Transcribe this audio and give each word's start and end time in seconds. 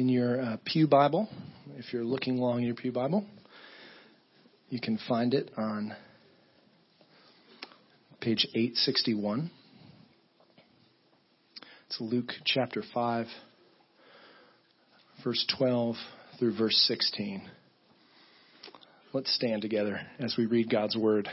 in 0.00 0.08
your 0.08 0.40
uh, 0.40 0.56
Pew 0.64 0.86
Bible, 0.86 1.28
if 1.76 1.92
you're 1.92 2.04
looking 2.04 2.38
long 2.38 2.60
in 2.60 2.64
your 2.64 2.74
Pew 2.74 2.90
Bible, 2.90 3.22
you 4.70 4.80
can 4.80 4.98
find 5.06 5.34
it 5.34 5.50
on 5.58 5.94
page 8.18 8.46
861. 8.54 9.50
It's 11.86 12.00
Luke 12.00 12.30
chapter 12.46 12.82
5, 12.94 13.26
verse 15.22 15.46
12 15.58 15.96
through 16.38 16.56
verse 16.56 16.82
16. 16.88 17.42
Let's 19.12 19.34
stand 19.34 19.60
together 19.60 20.00
as 20.18 20.34
we 20.38 20.46
read 20.46 20.70
God's 20.70 20.96
word. 20.96 21.28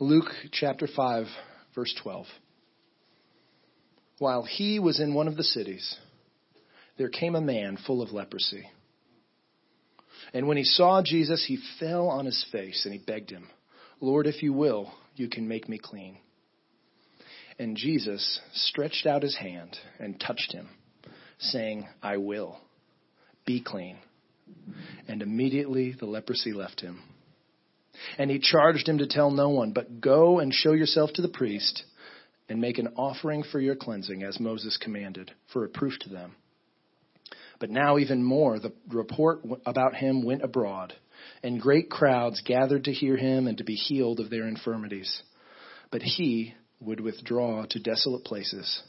Luke 0.00 0.30
chapter 0.50 0.88
5, 0.96 1.26
verse 1.74 1.94
12. 2.02 2.24
While 4.18 4.44
he 4.44 4.78
was 4.78 5.00
in 5.00 5.14
one 5.14 5.28
of 5.28 5.36
the 5.36 5.44
cities, 5.44 5.96
there 6.96 7.08
came 7.08 7.34
a 7.34 7.40
man 7.40 7.76
full 7.86 8.00
of 8.00 8.12
leprosy. 8.12 8.68
And 10.32 10.48
when 10.48 10.56
he 10.56 10.64
saw 10.64 11.02
Jesus, 11.02 11.44
he 11.46 11.58
fell 11.78 12.08
on 12.08 12.24
his 12.24 12.44
face 12.50 12.84
and 12.84 12.94
he 12.94 12.98
begged 12.98 13.30
him, 13.30 13.48
Lord, 14.00 14.26
if 14.26 14.42
you 14.42 14.52
will, 14.52 14.92
you 15.14 15.28
can 15.28 15.48
make 15.48 15.68
me 15.68 15.78
clean. 15.78 16.18
And 17.58 17.76
Jesus 17.76 18.40
stretched 18.52 19.06
out 19.06 19.22
his 19.22 19.36
hand 19.36 19.76
and 19.98 20.20
touched 20.20 20.52
him, 20.52 20.68
saying, 21.38 21.86
I 22.02 22.18
will. 22.18 22.58
Be 23.46 23.62
clean. 23.62 23.98
And 25.08 25.22
immediately 25.22 25.94
the 25.98 26.06
leprosy 26.06 26.52
left 26.52 26.80
him. 26.80 27.02
And 28.18 28.30
he 28.30 28.38
charged 28.38 28.86
him 28.88 28.98
to 28.98 29.06
tell 29.06 29.30
no 29.30 29.48
one, 29.48 29.72
but 29.72 30.00
go 30.00 30.38
and 30.38 30.52
show 30.52 30.72
yourself 30.72 31.12
to 31.14 31.22
the 31.22 31.28
priest 31.28 31.84
and 32.48 32.60
make 32.60 32.78
an 32.78 32.88
offering 32.96 33.42
for 33.42 33.60
your 33.60 33.76
cleansing 33.76 34.22
as 34.22 34.38
Moses 34.38 34.76
commanded, 34.76 35.32
for 35.52 35.64
a 35.64 35.68
proof 35.68 35.98
to 36.00 36.08
them. 36.08 36.34
But 37.58 37.70
now, 37.70 37.98
even 37.98 38.22
more, 38.22 38.58
the 38.58 38.72
report 38.88 39.40
about 39.64 39.94
him 39.94 40.24
went 40.24 40.42
abroad, 40.42 40.92
and 41.42 41.60
great 41.60 41.90
crowds 41.90 42.42
gathered 42.44 42.84
to 42.84 42.92
hear 42.92 43.16
him 43.16 43.46
and 43.46 43.58
to 43.58 43.64
be 43.64 43.74
healed 43.74 44.20
of 44.20 44.30
their 44.30 44.46
infirmities. 44.46 45.22
But 45.90 46.02
he 46.02 46.54
would 46.80 47.00
withdraw 47.00 47.64
to 47.70 47.80
desolate 47.80 48.24
places 48.24 48.82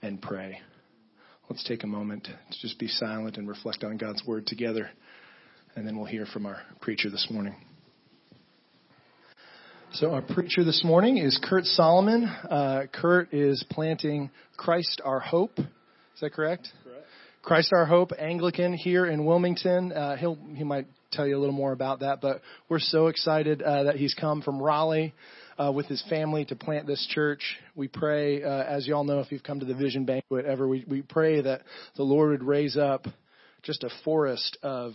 and 0.00 0.22
pray. 0.22 0.60
Let's 1.50 1.64
take 1.64 1.82
a 1.82 1.88
moment 1.88 2.24
to 2.24 2.60
just 2.60 2.78
be 2.78 2.88
silent 2.88 3.36
and 3.36 3.48
reflect 3.48 3.82
on 3.84 3.96
God's 3.96 4.24
word 4.24 4.46
together, 4.46 4.88
and 5.74 5.86
then 5.86 5.96
we'll 5.96 6.06
hear 6.06 6.26
from 6.26 6.46
our 6.46 6.62
preacher 6.80 7.10
this 7.10 7.26
morning. 7.30 7.56
So 9.94 10.12
our 10.12 10.22
preacher 10.22 10.64
this 10.64 10.82
morning 10.82 11.18
is 11.18 11.38
Kurt 11.42 11.66
Solomon. 11.66 12.24
Uh, 12.24 12.84
Kurt 12.90 13.34
is 13.34 13.62
planting 13.70 14.30
Christ 14.56 15.02
Our 15.04 15.20
Hope. 15.20 15.58
Is 15.58 15.66
that 16.22 16.32
correct? 16.32 16.68
Correct. 16.82 17.06
Christ 17.42 17.74
Our 17.74 17.84
Hope 17.84 18.12
Anglican 18.18 18.72
here 18.72 19.04
in 19.04 19.26
Wilmington. 19.26 19.92
Uh, 19.92 20.16
he'll 20.16 20.38
he 20.54 20.64
might 20.64 20.86
tell 21.10 21.26
you 21.26 21.36
a 21.36 21.40
little 21.40 21.54
more 21.54 21.72
about 21.72 22.00
that, 22.00 22.22
but 22.22 22.40
we're 22.70 22.78
so 22.78 23.08
excited 23.08 23.60
uh, 23.60 23.82
that 23.82 23.96
he's 23.96 24.14
come 24.14 24.40
from 24.40 24.62
Raleigh. 24.62 25.12
Uh, 25.58 25.70
with 25.70 25.84
his 25.84 26.02
family 26.08 26.46
to 26.46 26.56
plant 26.56 26.86
this 26.86 27.06
church. 27.10 27.58
We 27.76 27.86
pray, 27.86 28.42
uh, 28.42 28.64
as 28.64 28.86
you 28.86 28.94
all 28.94 29.04
know, 29.04 29.20
if 29.20 29.30
you've 29.30 29.42
come 29.42 29.60
to 29.60 29.66
the 29.66 29.74
Vision 29.74 30.06
Banquet 30.06 30.46
ever, 30.46 30.66
we, 30.66 30.86
we 30.88 31.02
pray 31.02 31.42
that 31.42 31.60
the 31.94 32.02
Lord 32.02 32.30
would 32.30 32.42
raise 32.42 32.78
up 32.78 33.06
just 33.62 33.84
a 33.84 33.90
forest 34.02 34.56
of 34.62 34.94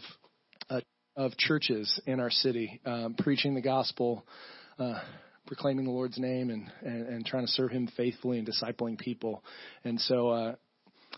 uh, 0.72 0.82
of 1.16 1.38
churches 1.38 2.02
in 2.08 2.20
our 2.20 2.32
city, 2.32 2.82
um, 2.86 3.16
preaching 3.20 3.54
the 3.54 3.62
gospel, 3.62 4.26
uh, 4.80 5.00
proclaiming 5.46 5.86
the 5.86 5.92
Lord's 5.92 6.18
name 6.18 6.50
and, 6.50 6.72
and, 6.82 7.08
and 7.08 7.26
trying 7.26 7.46
to 7.46 7.52
serve 7.52 7.72
Him 7.72 7.90
faithfully 7.98 8.38
and 8.38 8.48
discipling 8.48 8.98
people. 8.98 9.44
And 9.84 10.00
so, 10.00 10.30
uh, 10.30 10.56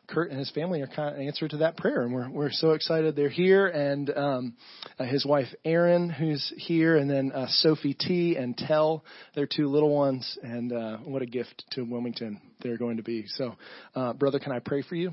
Kurt 0.07 0.31
and 0.31 0.39
his 0.39 0.49
family 0.51 0.81
are 0.81 0.87
kind 0.87 1.15
of 1.15 1.21
answer 1.21 1.47
to 1.47 1.57
that 1.57 1.77
prayer, 1.77 2.03
and 2.03 2.13
we're 2.13 2.29
we're 2.29 2.51
so 2.51 2.71
excited 2.71 3.15
they're 3.15 3.29
here. 3.29 3.67
And 3.67 4.09
um, 4.15 4.57
uh, 4.97 5.05
his 5.05 5.25
wife 5.25 5.47
Erin, 5.63 6.09
who's 6.09 6.51
here, 6.57 6.97
and 6.97 7.09
then 7.09 7.31
uh, 7.31 7.45
Sophie 7.47 7.93
T 7.93 8.35
and 8.35 8.57
Tell, 8.57 9.03
their 9.35 9.47
two 9.47 9.67
little 9.67 9.95
ones, 9.95 10.37
and 10.41 10.73
uh, 10.73 10.97
what 10.97 11.21
a 11.21 11.27
gift 11.27 11.63
to 11.71 11.83
Wilmington 11.83 12.41
they're 12.61 12.77
going 12.77 12.97
to 12.97 13.03
be. 13.03 13.25
So, 13.27 13.55
uh, 13.95 14.13
brother, 14.13 14.39
can 14.39 14.51
I 14.51 14.59
pray 14.59 14.81
for 14.81 14.95
you? 14.95 15.11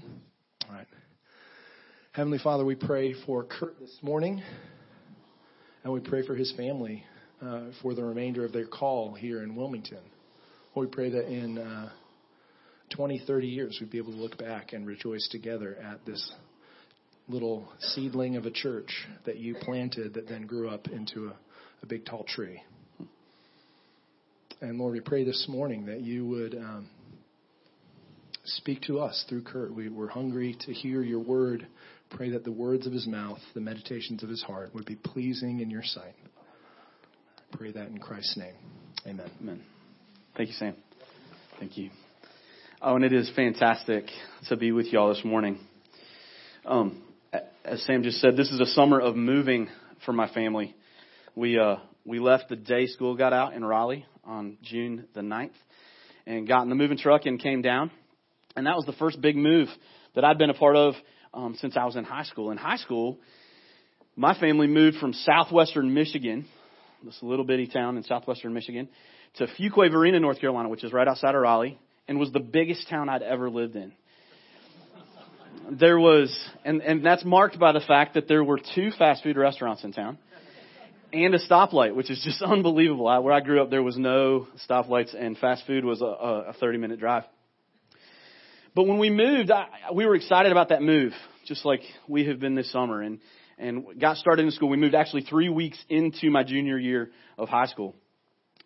All 0.69 0.75
right. 0.75 0.87
Heavenly 2.13 2.39
Father, 2.39 2.65
we 2.65 2.75
pray 2.75 3.15
for 3.27 3.45
Kurt 3.45 3.79
this 3.79 3.99
morning, 4.01 4.43
and 5.85 5.93
we 5.93 6.01
pray 6.01 6.27
for 6.27 6.35
his 6.35 6.53
family 6.57 7.05
uh, 7.43 7.67
for 7.83 7.95
the 7.95 8.05
remainder 8.05 8.45
of 8.45 8.53
their 8.53 8.67
call 8.67 9.15
here 9.15 9.43
in 9.43 9.55
Wilmington. 9.55 10.03
we 10.75 10.87
pray 10.87 11.11
that 11.11 11.31
in 11.31 11.59
uh, 11.59 11.91
20, 12.95 13.23
30 13.27 13.47
years 13.47 13.79
we'd 13.81 13.91
be 13.91 13.99
able 13.99 14.13
to 14.13 14.19
look 14.19 14.39
back 14.39 14.73
and 14.73 14.87
rejoice 14.87 15.29
together 15.31 15.77
at 15.77 16.05
this 16.07 16.33
little 17.29 17.69
seedling 17.81 18.37
of 18.37 18.47
a 18.47 18.51
church 18.51 19.07
that 19.25 19.37
you 19.37 19.57
planted 19.61 20.15
that 20.15 20.29
then 20.29 20.47
grew 20.47 20.69
up 20.69 20.87
into 20.89 21.27
a, 21.27 21.37
a 21.83 21.87
big 21.87 22.05
tall 22.07 22.25
tree. 22.25 22.63
And 24.61 24.79
Lord, 24.79 24.95
we 24.95 25.01
pray 25.01 25.25
this 25.25 25.47
morning 25.49 25.87
that 25.87 26.01
you 26.01 26.27
would 26.27 26.55
um, 26.55 26.89
speak 28.45 28.83
to 28.83 29.01
us 29.01 29.25
through 29.29 29.43
Kurt. 29.43 29.75
We, 29.75 29.89
we're 29.89 30.09
hungry 30.09 30.57
to 30.61 30.73
hear 30.73 31.03
your 31.03 31.21
word. 31.21 31.67
Pray 32.11 32.31
that 32.31 32.45
the 32.45 32.53
words 32.53 32.87
of 32.87 32.93
his 32.93 33.07
mouth, 33.07 33.41
the 33.55 33.61
meditations 33.61 34.23
of 34.23 34.29
his 34.29 34.43
heart 34.43 34.73
would 34.75 34.87
be 34.87 34.95
pleasing 34.95 35.61
in 35.61 35.69
your 35.69 35.83
sight. 35.83 36.15
Pray 37.57 37.73
that 37.73 37.89
in 37.89 37.97
Christ's 37.97 38.37
name. 38.37 38.53
Amen. 39.07 39.31
Amen. 39.41 39.63
Thank 40.37 40.51
you, 40.51 40.55
Sam. 40.57 40.75
Thank 41.59 41.79
you. 41.79 41.89
Oh, 42.83 42.97
and 42.97 43.05
it 43.05 43.15
is 43.15 43.33
fantastic 43.35 44.05
to 44.51 44.59
be 44.59 44.73
with 44.73 44.89
y'all 44.89 45.09
this 45.09 45.25
morning. 45.25 45.59
Um, 46.67 47.03
as 47.65 47.83
Sam 47.85 48.03
just 48.03 48.21
said, 48.21 48.37
this 48.37 48.51
is 48.51 48.61
a 48.61 48.67
summer 48.67 49.01
of 49.01 49.17
moving 49.17 49.69
for 50.05 50.13
my 50.13 50.29
family. 50.35 50.77
We 51.35 51.59
uh, 51.59 51.77
we 52.05 52.19
left 52.19 52.51
the 52.51 52.57
day 52.57 52.89
school 52.89 53.17
got 53.17 53.33
out 53.33 53.55
in 53.55 53.65
Raleigh 53.65 54.05
on 54.23 54.59
June 54.61 55.07
the 55.15 55.23
9th 55.23 55.51
and 56.27 56.47
got 56.47 56.65
in 56.65 56.69
the 56.69 56.75
moving 56.75 56.99
truck 56.99 57.25
and 57.25 57.41
came 57.41 57.63
down. 57.63 57.91
And 58.55 58.67
that 58.67 58.77
was 58.77 58.85
the 58.85 58.93
first 58.93 59.23
big 59.23 59.35
move 59.35 59.69
that 60.15 60.27
I'd 60.27 60.37
been 60.37 60.51
a 60.51 60.55
part 60.55 60.77
of 60.77 60.93
um, 61.33 61.57
since 61.59 61.75
I 61.75 61.87
was 61.87 61.97
in 61.97 62.05
high 62.05 62.25
school. 62.25 62.51
In 62.51 62.59
high 62.59 62.77
school, 62.77 63.19
my 64.15 64.39
family 64.39 64.67
moved 64.67 64.99
from 64.99 65.15
southwestern 65.15 65.95
Michigan 65.95 66.47
this 67.07 67.19
little 67.23 67.45
bitty 67.45 67.67
town 67.67 67.97
in 67.97 68.03
southwestern 68.03 68.53
Michigan, 68.53 68.89
to 69.37 69.47
Fuquay-Varina, 69.47 70.21
North 70.21 70.41
Carolina, 70.41 70.69
which 70.69 70.85
is 70.85 70.93
right 70.93 71.09
outside 71.09 71.35
of 71.35 71.41
Raleigh, 71.41 71.79
and 72.09 72.19
was 72.19 72.33
the 72.33 72.41
biggest 72.41 72.89
town 72.89 73.09
I'd 73.09 73.23
ever 73.23 73.51
lived 73.51 73.77
in. 73.77 73.93
There 75.71 75.99
was, 75.99 76.37
and, 76.65 76.81
and 76.83 77.05
that's 77.05 77.25
marked 77.25 77.59
by 77.59 77.73
the 77.73 77.81
fact 77.81 78.15
that 78.15 78.29
there 78.29 78.45
were 78.45 78.61
two 78.75 78.91
fast 78.99 79.23
food 79.23 79.37
restaurants 79.37 79.83
in 79.83 79.93
town 79.93 80.19
and 81.13 81.35
a 81.35 81.39
stoplight, 81.39 81.95
which 81.95 82.11
is 82.11 82.21
just 82.23 82.43
unbelievable. 82.43 83.09
I, 83.09 83.19
where 83.19 83.33
I 83.33 83.41
grew 83.41 83.63
up, 83.63 83.71
there 83.71 83.83
was 83.83 83.97
no 83.97 84.49
stoplights, 84.69 85.15
and 85.19 85.37
fast 85.39 85.67
food 85.67 85.85
was 85.85 86.01
a, 86.01 86.05
a 86.05 86.53
30 86.59 86.79
minute 86.79 87.01
drive. 87.01 87.25
But 88.75 88.87
when 88.87 88.99
we 88.99 89.11
moved, 89.11 89.51
I, 89.51 89.67
we 89.93 90.05
were 90.05 90.15
excited 90.15 90.53
about 90.53 90.69
that 90.69 90.83
move, 90.83 91.13
just 91.47 91.65
like 91.65 91.81
we 92.07 92.27
have 92.27 92.39
been 92.41 92.55
this 92.55 92.71
summer. 92.71 93.01
And 93.01 93.21
and 93.59 94.01
got 94.01 94.17
started 94.17 94.45
in 94.45 94.51
school. 94.51 94.69
We 94.69 94.77
moved 94.77 94.95
actually 94.95 95.23
three 95.23 95.49
weeks 95.49 95.79
into 95.89 96.31
my 96.31 96.45
junior 96.45 96.79
year 96.79 97.11
of 97.39 97.49
high 97.49 97.67
school. 97.67 97.95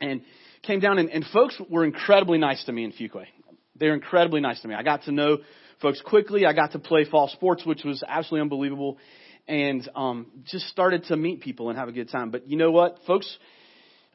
And 0.00 0.22
came 0.62 0.80
down, 0.80 0.98
and, 0.98 1.10
and 1.10 1.24
folks 1.32 1.60
were 1.68 1.84
incredibly 1.84 2.38
nice 2.38 2.64
to 2.64 2.72
me 2.72 2.84
in 2.84 2.92
Fuquay. 2.92 3.26
They're 3.76 3.94
incredibly 3.94 4.40
nice 4.40 4.60
to 4.60 4.68
me. 4.68 4.74
I 4.74 4.82
got 4.82 5.04
to 5.04 5.12
know 5.12 5.38
folks 5.80 6.00
quickly. 6.02 6.46
I 6.46 6.52
got 6.52 6.72
to 6.72 6.78
play 6.78 7.04
fall 7.04 7.28
sports, 7.28 7.64
which 7.64 7.84
was 7.84 8.02
absolutely 8.06 8.42
unbelievable. 8.42 8.98
And 9.48 9.88
um, 9.94 10.26
just 10.44 10.66
started 10.68 11.04
to 11.04 11.16
meet 11.16 11.40
people 11.40 11.70
and 11.70 11.78
have 11.78 11.88
a 11.88 11.92
good 11.92 12.10
time. 12.10 12.30
But 12.30 12.48
you 12.48 12.56
know 12.56 12.70
what? 12.70 12.98
Folks 13.06 13.38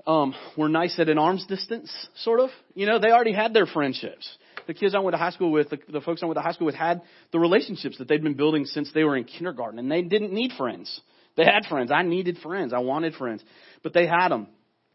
um, 0.07 0.33
were 0.55 0.69
nice 0.69 0.97
at 0.99 1.09
an 1.09 1.17
arm's 1.17 1.45
distance, 1.47 1.91
sort 2.17 2.39
of. 2.39 2.49
You 2.73 2.85
know, 2.85 2.99
they 2.99 3.11
already 3.11 3.33
had 3.33 3.53
their 3.53 3.65
friendships 3.65 4.37
the 4.67 4.73
kids 4.73 4.95
I 4.95 4.99
went 4.99 5.13
to 5.13 5.17
high 5.17 5.31
school 5.31 5.51
with, 5.51 5.69
the, 5.69 5.79
the 5.91 6.01
folks 6.01 6.22
I 6.23 6.25
went 6.25 6.37
to 6.37 6.41
high 6.41 6.51
school 6.51 6.66
with 6.66 6.75
had 6.75 7.01
the 7.31 7.40
relationships 7.40 7.97
that 7.97 8.07
they'd 8.07 8.23
been 8.23 8.35
building 8.35 8.66
since 8.66 8.91
they 8.93 9.03
were 9.03 9.17
in 9.17 9.23
kindergarten, 9.23 9.79
and 9.79 9.91
they 9.91 10.01
didn't 10.01 10.34
need 10.34 10.51
friends. 10.57 11.01
They 11.35 11.45
had 11.45 11.66
friends. 11.69 11.91
I 11.91 12.01
needed 12.03 12.37
friends. 12.40 12.73
I 12.73 12.79
wanted 12.79 13.13
friends, 13.16 13.43
but 13.84 13.93
they 13.93 14.07
had 14.07 14.29
them. 14.29 14.47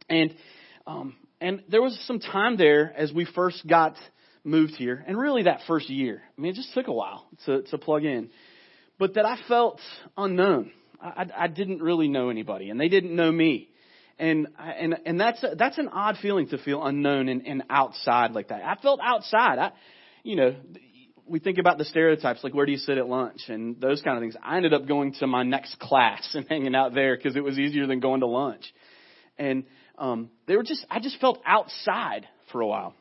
And 0.09 0.35
um, 0.87 1.17
and 1.41 1.63
there 1.69 1.83
was 1.83 1.99
some 2.07 2.21
time 2.21 2.57
there 2.57 2.93
as 2.97 3.13
we 3.13 3.25
first 3.25 3.67
got 3.67 3.97
moved 4.45 4.75
here, 4.75 5.05
and 5.07 5.19
really 5.19 5.45
that 5.45 5.61
first 5.67 5.89
year. 5.91 6.23
I 6.37 6.41
mean, 6.41 6.53
it 6.53 6.57
just 6.57 6.75
took 6.75 6.89
a 6.89 6.93
while 6.93 7.27
to 7.47 7.63
to 7.63 7.79
plug 7.79 8.05
in, 8.05 8.31
but 8.99 9.15
that 9.15 9.25
I 9.25 9.39
felt 9.49 9.81
unknown. 10.17 10.73
I, 11.01 11.09
I, 11.09 11.45
I 11.45 11.47
didn't 11.49 11.83
really 11.83 12.09
know 12.09 12.31
anybody, 12.31 12.71
and 12.71 12.81
they 12.81 12.89
didn't 12.89 13.15
know 13.15 13.31
me 13.31 13.70
and 14.21 14.49
and 14.59 14.97
and 15.07 15.21
that's 15.21 15.43
a, 15.43 15.55
that's 15.57 15.79
an 15.79 15.89
odd 15.89 16.17
feeling 16.21 16.49
to 16.49 16.59
feel 16.59 16.85
unknown 16.85 17.29
and, 17.29 17.47
and 17.47 17.63
outside 17.71 18.33
like 18.33 18.49
that. 18.49 18.63
I 18.63 18.77
felt 18.81 19.01
outside. 19.03 19.59
I, 19.59 19.73
you 20.23 20.37
know, 20.37 20.55
we 21.27 21.41
think 21.41 21.59
about 21.59 21.79
the 21.79 21.85
stereotypes 21.87 22.45
like 22.45 22.55
where 22.55 22.67
do 22.67 22.73
you 22.73 22.79
sit 22.79 22.99
at 22.99 23.09
lunch 23.09 23.41
and 23.49 23.81
those 23.81 24.03
kind 24.03 24.17
of 24.17 24.23
things. 24.23 24.37
I 24.43 24.59
ended 24.59 24.75
up 24.75 24.87
going 24.87 25.15
to 25.15 25.27
my 25.27 25.43
next 25.43 25.79
class 25.79 26.35
and 26.35 26.47
hanging 26.49 26.75
out 26.75 26.95
there 26.95 27.17
because 27.17 27.35
it 27.35 27.43
was 27.43 27.59
easier 27.59 27.87
than 27.87 28.01
going 28.01 28.21
to 28.21 28.27
lunch. 28.27 28.65
And 29.39 29.65
um, 29.99 30.31
they 30.47 30.57
were 30.57 30.63
just 30.63 30.85
I 30.91 31.01
just 31.01 31.19
felt 31.21 31.41
outside 31.47 32.27
for 32.53 32.61
a 32.61 32.67
while. 32.67 32.95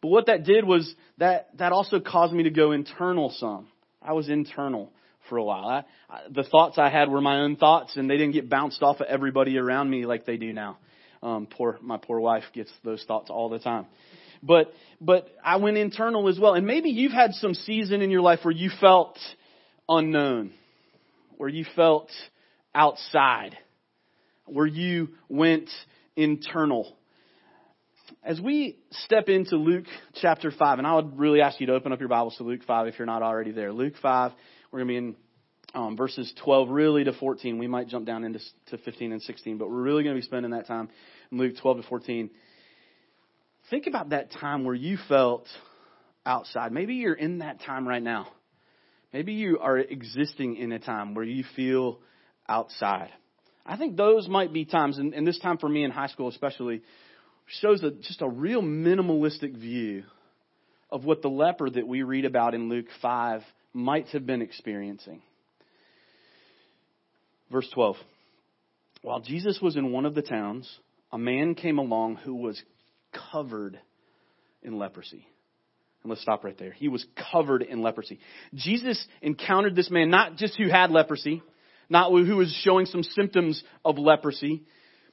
But 0.00 0.08
what 0.08 0.26
that 0.26 0.44
did 0.44 0.64
was 0.64 0.94
that, 1.18 1.48
that 1.58 1.72
also 1.72 2.00
caused 2.00 2.32
me 2.32 2.44
to 2.44 2.50
go 2.50 2.72
internal 2.72 3.30
some. 3.36 3.66
I 4.00 4.12
was 4.12 4.28
internal 4.28 4.92
for 5.28 5.36
a 5.36 5.44
while. 5.44 5.66
I, 5.66 5.84
I, 6.10 6.20
the 6.30 6.44
thoughts 6.44 6.78
I 6.78 6.88
had 6.88 7.08
were 7.08 7.20
my 7.20 7.40
own 7.40 7.56
thoughts, 7.56 7.96
and 7.96 8.08
they 8.08 8.16
didn't 8.16 8.32
get 8.32 8.48
bounced 8.48 8.82
off 8.82 9.00
of 9.00 9.06
everybody 9.08 9.58
around 9.58 9.90
me 9.90 10.06
like 10.06 10.26
they 10.26 10.36
do 10.36 10.52
now. 10.52 10.78
Um, 11.22 11.46
poor 11.46 11.78
my 11.82 11.96
poor 11.96 12.20
wife 12.20 12.44
gets 12.52 12.70
those 12.84 13.04
thoughts 13.04 13.30
all 13.30 13.48
the 13.48 13.58
time. 13.58 13.86
But 14.42 14.72
but 15.00 15.28
I 15.44 15.56
went 15.56 15.76
internal 15.76 16.28
as 16.28 16.38
well. 16.38 16.54
And 16.54 16.66
maybe 16.66 16.90
you've 16.90 17.12
had 17.12 17.32
some 17.34 17.54
season 17.54 18.02
in 18.02 18.10
your 18.10 18.20
life 18.20 18.40
where 18.42 18.54
you 18.54 18.70
felt 18.80 19.18
unknown, 19.88 20.52
where 21.36 21.48
you 21.48 21.64
felt 21.74 22.10
outside, 22.74 23.56
where 24.46 24.66
you 24.66 25.08
went 25.28 25.70
internal. 26.16 26.96
As 28.22 28.40
we 28.40 28.78
step 28.90 29.28
into 29.28 29.56
Luke 29.56 29.84
chapter 30.14 30.50
5, 30.50 30.78
and 30.78 30.86
I 30.86 30.94
would 30.94 31.18
really 31.18 31.40
ask 31.40 31.60
you 31.60 31.66
to 31.66 31.74
open 31.74 31.92
up 31.92 32.00
your 32.00 32.08
Bibles 32.08 32.36
to 32.36 32.42
Luke 32.42 32.62
5 32.66 32.86
if 32.86 32.98
you're 32.98 33.06
not 33.06 33.22
already 33.22 33.52
there. 33.52 33.72
Luke 33.72 33.94
5, 34.00 34.32
we're 34.70 34.80
going 34.80 34.88
to 34.88 34.92
be 34.92 34.96
in 34.96 35.16
um, 35.74 35.96
verses 35.96 36.32
12 36.44 36.68
really 36.70 37.04
to 37.04 37.12
14. 37.12 37.58
We 37.58 37.66
might 37.66 37.88
jump 37.88 38.06
down 38.06 38.24
into 38.24 38.40
to 38.70 38.78
15 38.78 39.12
and 39.12 39.22
16, 39.22 39.58
but 39.58 39.68
we're 39.70 39.82
really 39.82 40.02
going 40.02 40.14
to 40.14 40.20
be 40.20 40.24
spending 40.24 40.52
that 40.52 40.66
time 40.66 40.88
in 41.30 41.38
Luke 41.38 41.54
12 41.60 41.78
to 41.78 41.82
14. 41.84 42.30
Think 43.70 43.86
about 43.86 44.10
that 44.10 44.32
time 44.32 44.64
where 44.64 44.74
you 44.74 44.98
felt 45.08 45.46
outside. 46.24 46.72
Maybe 46.72 46.94
you're 46.94 47.14
in 47.14 47.38
that 47.38 47.60
time 47.60 47.86
right 47.86 48.02
now. 48.02 48.28
Maybe 49.12 49.34
you 49.34 49.58
are 49.58 49.78
existing 49.78 50.56
in 50.56 50.72
a 50.72 50.78
time 50.78 51.14
where 51.14 51.24
you 51.24 51.44
feel 51.56 52.00
outside. 52.48 53.10
I 53.64 53.76
think 53.76 53.96
those 53.96 54.28
might 54.28 54.52
be 54.52 54.64
times, 54.64 54.98
and, 54.98 55.14
and 55.14 55.26
this 55.26 55.38
time 55.38 55.58
for 55.58 55.68
me 55.68 55.84
in 55.84 55.90
high 55.90 56.06
school 56.08 56.28
especially, 56.28 56.82
shows 57.60 57.82
a, 57.82 57.90
just 57.90 58.22
a 58.22 58.28
real 58.28 58.62
minimalistic 58.62 59.56
view 59.56 60.04
of 60.90 61.04
what 61.04 61.20
the 61.20 61.28
leper 61.28 61.68
that 61.68 61.86
we 61.86 62.02
read 62.02 62.24
about 62.24 62.54
in 62.54 62.68
Luke 62.68 62.86
5 63.02 63.42
might 63.72 64.08
have 64.08 64.26
been 64.26 64.42
experiencing. 64.42 65.22
Verse 67.50 67.68
12. 67.74 67.96
While 69.02 69.20
Jesus 69.20 69.60
was 69.60 69.76
in 69.76 69.92
one 69.92 70.06
of 70.06 70.14
the 70.14 70.22
towns, 70.22 70.68
a 71.12 71.18
man 71.18 71.54
came 71.54 71.78
along 71.78 72.16
who 72.16 72.34
was 72.34 72.60
covered 73.32 73.78
in 74.62 74.78
leprosy. 74.78 75.26
And 76.02 76.10
let's 76.10 76.22
stop 76.22 76.44
right 76.44 76.58
there. 76.58 76.72
He 76.72 76.88
was 76.88 77.04
covered 77.32 77.62
in 77.62 77.82
leprosy. 77.82 78.18
Jesus 78.54 79.04
encountered 79.22 79.74
this 79.74 79.90
man, 79.90 80.10
not 80.10 80.36
just 80.36 80.56
who 80.56 80.68
had 80.68 80.90
leprosy, 80.90 81.42
not 81.88 82.10
who 82.10 82.36
was 82.36 82.52
showing 82.62 82.86
some 82.86 83.02
symptoms 83.02 83.62
of 83.84 83.98
leprosy, 83.98 84.62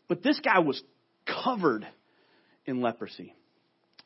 but 0.07 0.21
this 0.23 0.39
guy 0.39 0.59
was 0.59 0.81
covered 1.43 1.87
in 2.65 2.81
leprosy. 2.81 3.33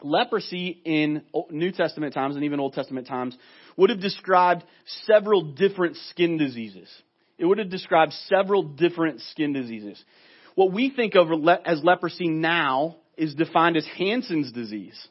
Leprosy 0.01 0.81
in 0.85 1.23
New 1.49 1.71
Testament 1.71 2.13
times 2.13 2.35
and 2.35 2.45
even 2.45 2.59
Old 2.59 2.73
Testament 2.73 3.07
times 3.07 3.37
would 3.77 3.89
have 3.89 3.99
described 3.99 4.63
several 5.05 5.53
different 5.53 5.97
skin 6.09 6.37
diseases. 6.37 6.89
It 7.37 7.45
would 7.45 7.57
have 7.57 7.69
described 7.69 8.13
several 8.27 8.63
different 8.63 9.21
skin 9.21 9.53
diseases. 9.53 10.03
What 10.55 10.73
we 10.73 10.89
think 10.89 11.15
of 11.15 11.27
as 11.65 11.83
leprosy 11.83 12.27
now 12.27 12.97
is 13.17 13.35
defined 13.35 13.77
as 13.77 13.85
Hansen's 13.97 14.51
disease. 14.51 15.07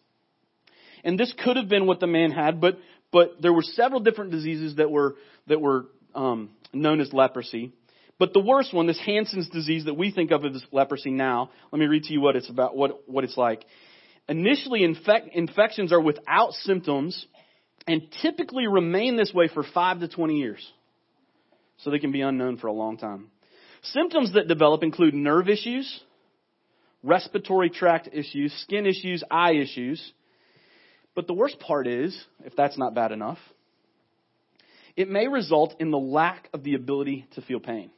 And 1.05 1.19
this 1.19 1.33
could 1.43 1.57
have 1.57 1.69
been 1.69 1.87
what 1.87 2.01
the 2.01 2.07
man 2.07 2.31
had, 2.31 2.61
but, 2.61 2.79
but 3.13 3.41
there 3.41 3.53
were 3.53 3.63
several 3.63 4.01
different 4.01 4.31
diseases 4.31 4.77
that 4.77 4.91
were, 4.91 5.17
that 5.47 5.61
were 5.61 5.87
um, 6.15 6.51
known 6.73 7.01
as 7.01 7.13
leprosy. 7.13 7.73
But 8.19 8.33
the 8.33 8.41
worst 8.41 8.75
one, 8.75 8.87
this 8.87 9.01
Hansen's 9.05 9.49
disease 9.49 9.85
that 9.85 9.95
we 9.95 10.11
think 10.11 10.33
of 10.33 10.45
as 10.45 10.63
leprosy 10.73 11.11
now, 11.11 11.51
let 11.71 11.79
me 11.79 11.87
read 11.87 12.05
to 12.05 12.13
you 12.13 12.21
what 12.21 12.37
it's 12.37 12.51
about, 12.51 12.77
what, 12.77 13.09
what 13.09 13.25
it's 13.25 13.37
like. 13.37 13.65
Initially, 14.29 14.81
infec- 14.81 15.33
infections 15.33 15.93
are 15.93 16.01
without 16.01 16.53
symptoms 16.53 17.27
and 17.87 18.03
typically 18.23 18.67
remain 18.67 19.17
this 19.17 19.33
way 19.33 19.49
for 19.49 19.63
5 19.63 20.01
to 20.01 20.09
20 20.09 20.37
years. 20.37 20.73
So 21.79 21.91
they 21.91 21.99
can 21.99 22.13
be 22.13 22.21
unknown 22.21 22.59
for 22.59 22.67
a 22.67 22.73
long 22.73 22.99
time. 22.99 23.29
Symptoms 23.83 24.35
that 24.35 24.49
develop 24.49 24.83
include 24.83 25.15
nerve 25.15 25.49
issues, 25.49 26.01
respiratory 27.03 27.71
tract 27.71 28.09
issues, 28.13 28.53
skin 28.63 28.85
issues, 28.87 29.23
eye 29.31 29.53
issues. 29.53 30.13
But 31.15 31.27
the 31.27 31.35
worst 31.35 31.59
part 31.61 31.87
is, 31.87 32.21
if 32.45 32.55
that's 32.57 32.77
not 32.77 32.95
bad 32.95 33.13
enough, 33.13 33.39
it 34.97 35.09
may 35.09 35.29
result 35.29 35.77
in 35.79 35.91
the 35.91 35.99
lack 35.99 36.49
of 36.53 36.65
the 36.65 36.75
ability 36.75 37.27
to 37.35 37.41
feel 37.41 37.61
pain. 37.61 37.91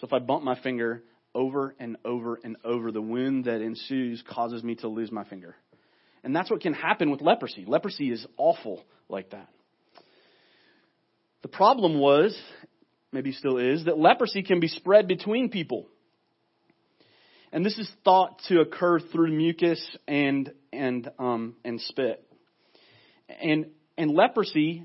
So 0.00 0.06
if 0.06 0.12
I 0.12 0.20
bump 0.20 0.44
my 0.44 0.58
finger 0.60 1.02
over 1.34 1.74
and 1.78 1.96
over 2.04 2.38
and 2.42 2.56
over, 2.64 2.92
the 2.92 3.02
wound 3.02 3.46
that 3.46 3.60
ensues 3.60 4.22
causes 4.28 4.62
me 4.62 4.76
to 4.76 4.88
lose 4.88 5.10
my 5.10 5.24
finger. 5.24 5.56
And 6.22 6.34
that's 6.34 6.50
what 6.50 6.60
can 6.60 6.72
happen 6.72 7.10
with 7.10 7.20
leprosy. 7.20 7.64
Leprosy 7.66 8.10
is 8.10 8.24
awful 8.36 8.84
like 9.08 9.30
that. 9.30 9.48
The 11.42 11.48
problem 11.48 11.98
was, 11.98 12.36
maybe 13.12 13.32
still 13.32 13.58
is, 13.58 13.84
that 13.84 13.98
leprosy 13.98 14.42
can 14.42 14.60
be 14.60 14.68
spread 14.68 15.06
between 15.06 15.50
people. 15.50 15.86
And 17.52 17.64
this 17.64 17.78
is 17.78 17.88
thought 18.04 18.40
to 18.48 18.60
occur 18.60 18.98
through 18.98 19.30
mucus 19.30 19.80
and 20.08 20.52
and 20.72 21.08
um, 21.20 21.54
and 21.64 21.80
spit. 21.80 22.26
And 23.28 23.66
and 23.96 24.10
leprosy, 24.10 24.82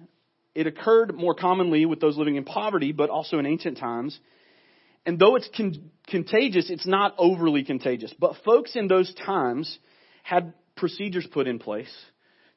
it 0.53 0.67
occurred 0.67 1.15
more 1.15 1.33
commonly 1.33 1.85
with 1.85 1.99
those 1.99 2.17
living 2.17 2.35
in 2.35 2.43
poverty, 2.43 2.91
but 2.91 3.09
also 3.09 3.39
in 3.39 3.45
ancient 3.45 3.77
times. 3.77 4.19
And 5.09 5.17
though 5.17 5.37
it's 5.37 5.49
con- 5.57 5.89
contagious, 6.05 6.69
it's 6.69 6.85
not 6.85 7.15
overly 7.17 7.63
contagious. 7.63 8.13
But 8.19 8.35
folks 8.45 8.75
in 8.75 8.87
those 8.87 9.11
times 9.25 9.79
had 10.21 10.53
procedures 10.75 11.25
put 11.33 11.47
in 11.47 11.57
place 11.57 11.91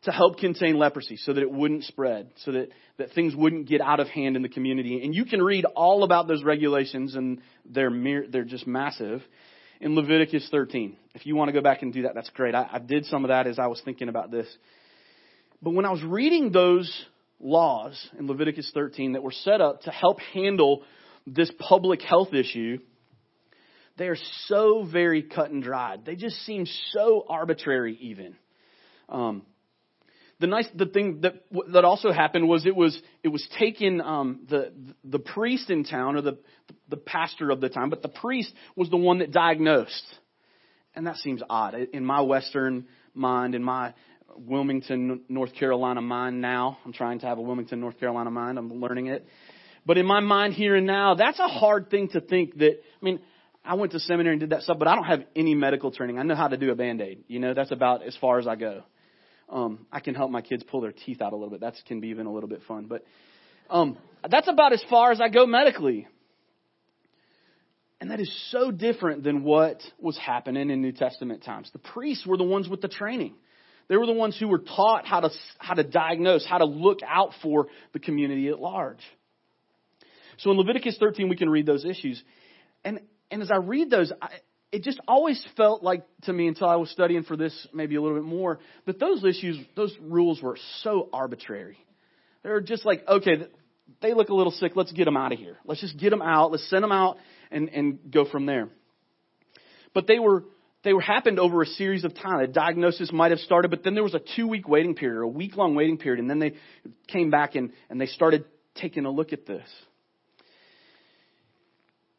to 0.03 0.13
help 0.13 0.37
contain 0.37 0.77
leprosy 0.77 1.17
so 1.17 1.33
that 1.33 1.41
it 1.41 1.51
wouldn't 1.51 1.85
spread, 1.85 2.29
so 2.45 2.53
that, 2.53 2.69
that 2.99 3.11
things 3.13 3.35
wouldn't 3.35 3.69
get 3.69 3.81
out 3.81 4.01
of 4.01 4.09
hand 4.09 4.37
in 4.37 4.43
the 4.43 4.51
community. 4.51 5.03
And 5.03 5.15
you 5.15 5.25
can 5.25 5.41
read 5.41 5.65
all 5.65 6.05
about 6.05 6.29
those 6.29 6.45
regulations, 6.45 7.15
and 7.15 7.41
they're, 7.65 7.89
mere, 7.89 8.27
they're 8.29 8.45
just 8.45 8.67
massive 8.67 9.23
in 9.81 9.95
Leviticus 9.95 10.47
13. 10.51 10.99
If 11.15 11.25
you 11.25 11.35
want 11.35 11.49
to 11.49 11.55
go 11.55 11.63
back 11.63 11.81
and 11.81 11.91
do 11.91 12.03
that, 12.03 12.15
that's 12.15 12.29
great. 12.29 12.55
I, 12.55 12.69
I 12.71 12.79
did 12.81 13.07
some 13.07 13.25
of 13.25 13.29
that 13.29 13.47
as 13.47 13.59
I 13.59 13.69
was 13.69 13.81
thinking 13.83 14.11
about 14.11 14.31
this. 14.31 14.47
But 15.63 15.71
when 15.71 15.87
I 15.87 15.91
was 15.91 16.03
reading 16.03 16.53
those 16.53 16.93
laws 17.41 18.11
in 18.19 18.27
Leviticus 18.27 18.71
13 18.75 19.13
that 19.15 19.23
were 19.23 19.33
set 19.33 19.63
up 19.63 19.81
to 19.85 19.91
help 19.91 20.21
handle 20.35 20.83
this 21.27 21.51
public 21.59 22.03
health 22.03 22.33
issue, 22.33 22.79
they 23.97 24.09
are 24.09 24.17
so 24.47 24.85
very 24.91 25.23
cut 25.23 25.51
and 25.51 25.63
dried. 25.63 26.05
They 26.05 26.17
just 26.17 26.37
seem 26.47 26.67
so 26.91 27.25
arbitrary, 27.29 27.97
even. 28.01 28.37
Um, 29.09 29.43
the 30.41 30.47
nice 30.49 30.67
the 30.75 30.87
thing 30.87 31.21
that 31.21 31.45
that 31.73 31.85
also 31.85 32.11
happened 32.11 32.49
was 32.49 32.67
it 32.67 32.75
was 32.75 33.01
it 33.23 33.29
was 33.29 33.47
taken 33.59 34.01
um, 34.01 34.41
the 34.49 34.73
the 35.05 35.21
priest 35.21 35.71
in 35.71 35.85
town 35.85 36.17
or 36.17 36.21
the 36.21 36.39
the 36.89 36.97
pastor 36.97 37.51
of 37.51 37.61
the 37.61 37.69
time, 37.69 37.91
but 37.91 38.03
the 38.03 38.09
priest 38.09 38.53
was 38.75 38.91
the 38.91 38.97
one 38.97 39.19
that 39.19 39.31
diagnosed, 39.31 40.05
and 40.97 41.07
that 41.07 41.17
seems 41.17 41.43
odd 41.49 41.75
in 41.75 42.05
my 42.05 42.23
Western 42.23 42.87
mind, 43.15 43.55
in 43.55 43.63
my 43.63 43.95
Wilmington, 44.37 45.21
North 45.29 45.55
Carolina 45.55 46.01
mind 46.01 46.41
now. 46.41 46.79
I'm 46.85 46.93
trying 46.93 47.21
to 47.21 47.27
have 47.27 47.39
a 47.39 47.43
Wilmington, 47.43 47.79
North 47.81 48.01
Carolina 48.01 48.31
mind. 48.31 48.59
I'm 48.59 48.81
learning 48.81 49.07
it, 49.09 49.27
but 49.85 49.99
in 49.99 50.07
my 50.07 50.21
mind 50.21 50.55
here 50.55 50.77
and 50.77 50.87
now, 50.87 51.15
that's 51.15 51.39
a 51.39 51.49
hard 51.49 51.91
thing 51.91 52.09
to 52.11 52.21
think 52.21 52.59
that. 52.59 52.81
I 53.01 53.05
mean. 53.05 53.21
I 53.65 53.75
went 53.75 53.93
to 53.93 54.01
seminary 54.01 54.35
and 54.35 54.41
did 54.41 54.51
that 54.51 54.63
stuff, 54.63 54.77
but 54.81 54.89
I 54.89 54.97
don't 54.97 55.05
have 55.05 55.23
any 55.37 55.55
medical 55.55 55.93
training. 55.93 56.19
I 56.19 56.25
know 56.25 56.35
how 56.35 56.49
to 56.49 56.57
do 56.57 56.73
a 56.73 56.75
band 56.75 57.01
aid. 57.01 57.23
You 57.29 57.39
know, 57.39 57.55
that's 57.55 57.71
about 57.71 58.03
as 58.03 58.17
far 58.21 58.41
as 58.41 58.49
I 58.49 58.57
go. 58.57 58.83
Um, 59.49 59.87
I 59.93 60.01
can 60.01 60.17
help 60.17 60.33
my 60.33 60.41
kids 60.41 60.65
pull 60.65 60.81
their 60.81 60.91
teeth 60.91 61.23
out 61.23 61.33
a 61.33 61.37
little 61.37 61.51
bit. 61.51 61.61
That 61.61 61.75
can 61.87 62.01
be 62.01 62.09
even 62.09 62.27
a 62.27 62.33
little 62.33 62.49
bit 62.49 62.63
fun. 62.67 62.87
But 62.89 63.05
um, 63.71 63.99
that's 64.29 64.49
about 64.49 64.73
as 64.73 64.83
far 64.91 65.13
as 65.13 65.21
I 65.21 65.29
go 65.29 65.47
medically. 65.47 66.09
And 68.01 68.11
that 68.11 68.19
is 68.19 68.35
so 68.51 68.73
different 68.73 69.23
than 69.23 69.45
what 69.45 69.81
was 70.01 70.19
happening 70.19 70.71
in 70.71 70.83
New 70.83 70.91
Testament 70.91 71.45
times. 71.45 71.71
The 71.73 71.79
priests 71.79 72.27
were 72.27 72.37
the 72.37 72.43
ones 72.43 72.69
with 72.69 72.81
the 72.81 72.89
training. 72.89 73.35
They 73.87 73.97
were 73.97 74.07
the 74.07 74.13
ones 74.13 74.37
who 74.37 74.49
were 74.49 74.59
taught 74.59 75.07
how 75.07 75.21
to, 75.21 75.31
how 75.59 75.75
to 75.75 75.85
diagnose, 75.85 76.45
how 76.45 76.59
to 76.59 76.65
look 76.65 76.99
out 77.07 77.31
for 77.43 77.69
the 77.93 78.01
community 78.01 78.49
at 78.49 78.59
large. 78.59 78.99
So 80.43 80.51
in 80.51 80.57
Leviticus 80.57 80.97
13, 80.99 81.29
we 81.29 81.37
can 81.37 81.49
read 81.49 81.67
those 81.67 81.85
issues. 81.85 82.23
And, 82.85 83.01
and 83.31 83.43
as 83.43 83.51
I 83.51 83.57
read 83.57 83.91
those, 83.91 84.13
I, 84.21 84.29
it 84.73 84.83
just 84.83 85.01
always 85.07 85.45
felt 85.57 85.85
like 85.85 86.03
to 86.23 86.33
me 86.33 86.49
until 86.49 86.69
I 86.69 86.77
was 86.77 86.91
studying 86.91 87.23
for 87.23 87.37
this 87.37 87.55
maybe 87.73 87.95
a 87.95 88.03
little 88.03 88.17
bit 88.17 88.27
more 88.27 88.59
that 88.87 88.99
those 88.99 89.25
issues, 89.25 89.59
those 89.77 89.95
rules 90.01 90.43
were 90.43 90.59
so 90.83 91.09
arbitrary. 91.13 91.79
They 92.43 92.51
were 92.51 92.61
just 92.61 92.85
like, 92.85 93.07
okay, 93.07 93.47
they 94.01 94.15
look 94.15 94.31
a 94.31 94.35
little 94.35 94.51
sick. 94.51 94.73
Let's 94.75 94.91
get 94.91 95.05
them 95.05 95.17
out 95.17 95.33
of 95.33 95.39
here. 95.39 95.59
Let's 95.65 95.81
just 95.81 95.97
get 95.97 96.11
them 96.11 96.23
out. 96.23 96.51
Let's 96.51 96.69
send 96.69 96.83
them 96.83 96.93
out 96.93 97.19
and, 97.53 97.69
and 97.69 97.99
go 98.11 98.25
from 98.25 98.47
there. 98.47 98.69
But 99.95 100.09
they 100.09 100.19
were, 100.19 100.45
they 100.83 100.93
were 100.93 101.03
happened 101.03 101.39
over 101.39 101.63
a 101.63 101.67
series 101.67 102.03
of 102.03 102.15
time. 102.17 102.41
A 102.41 102.49
diagnosis 102.49 103.13
might 103.13 103.31
have 103.31 103.41
started, 103.41 103.71
but 103.71 103.85
then 103.85 103.95
there 103.95 104.03
was 104.03 104.15
a 104.15 104.23
two 104.35 104.49
week 104.49 104.67
waiting 104.67 104.97
period, 104.97 105.23
a 105.23 105.29
week 105.29 105.55
long 105.55 105.77
waiting 105.77 105.99
period, 105.99 106.19
and 106.19 106.29
then 106.29 106.41
they 106.41 106.55
came 107.07 107.31
back 107.31 107.55
and, 107.55 107.73
and 107.89 108.01
they 108.01 108.07
started 108.07 108.45
taking 108.75 109.05
a 109.05 109.11
look 109.11 109.33
at 109.33 109.47
this. 109.47 109.69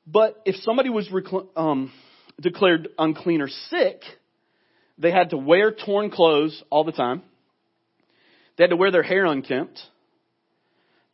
But 0.06 0.42
if 0.46 0.56
somebody 0.58 0.90
was 0.90 1.10
um, 1.56 1.92
declared 2.40 2.90
unclean 2.98 3.42
or 3.42 3.48
sick, 3.48 4.02
they 4.98 5.12
had 5.12 5.30
to 5.32 5.38
wear 5.38 5.72
torn 5.72 6.12
clothes 6.12 6.62
all 6.70 6.84
the 6.84 6.92
time. 6.92 7.24
They 8.58 8.66
had 8.66 8.70
to 8.70 8.76
wear 8.76 8.92
their 8.92 9.04
hair 9.04 9.26
unkempt. 9.26 9.80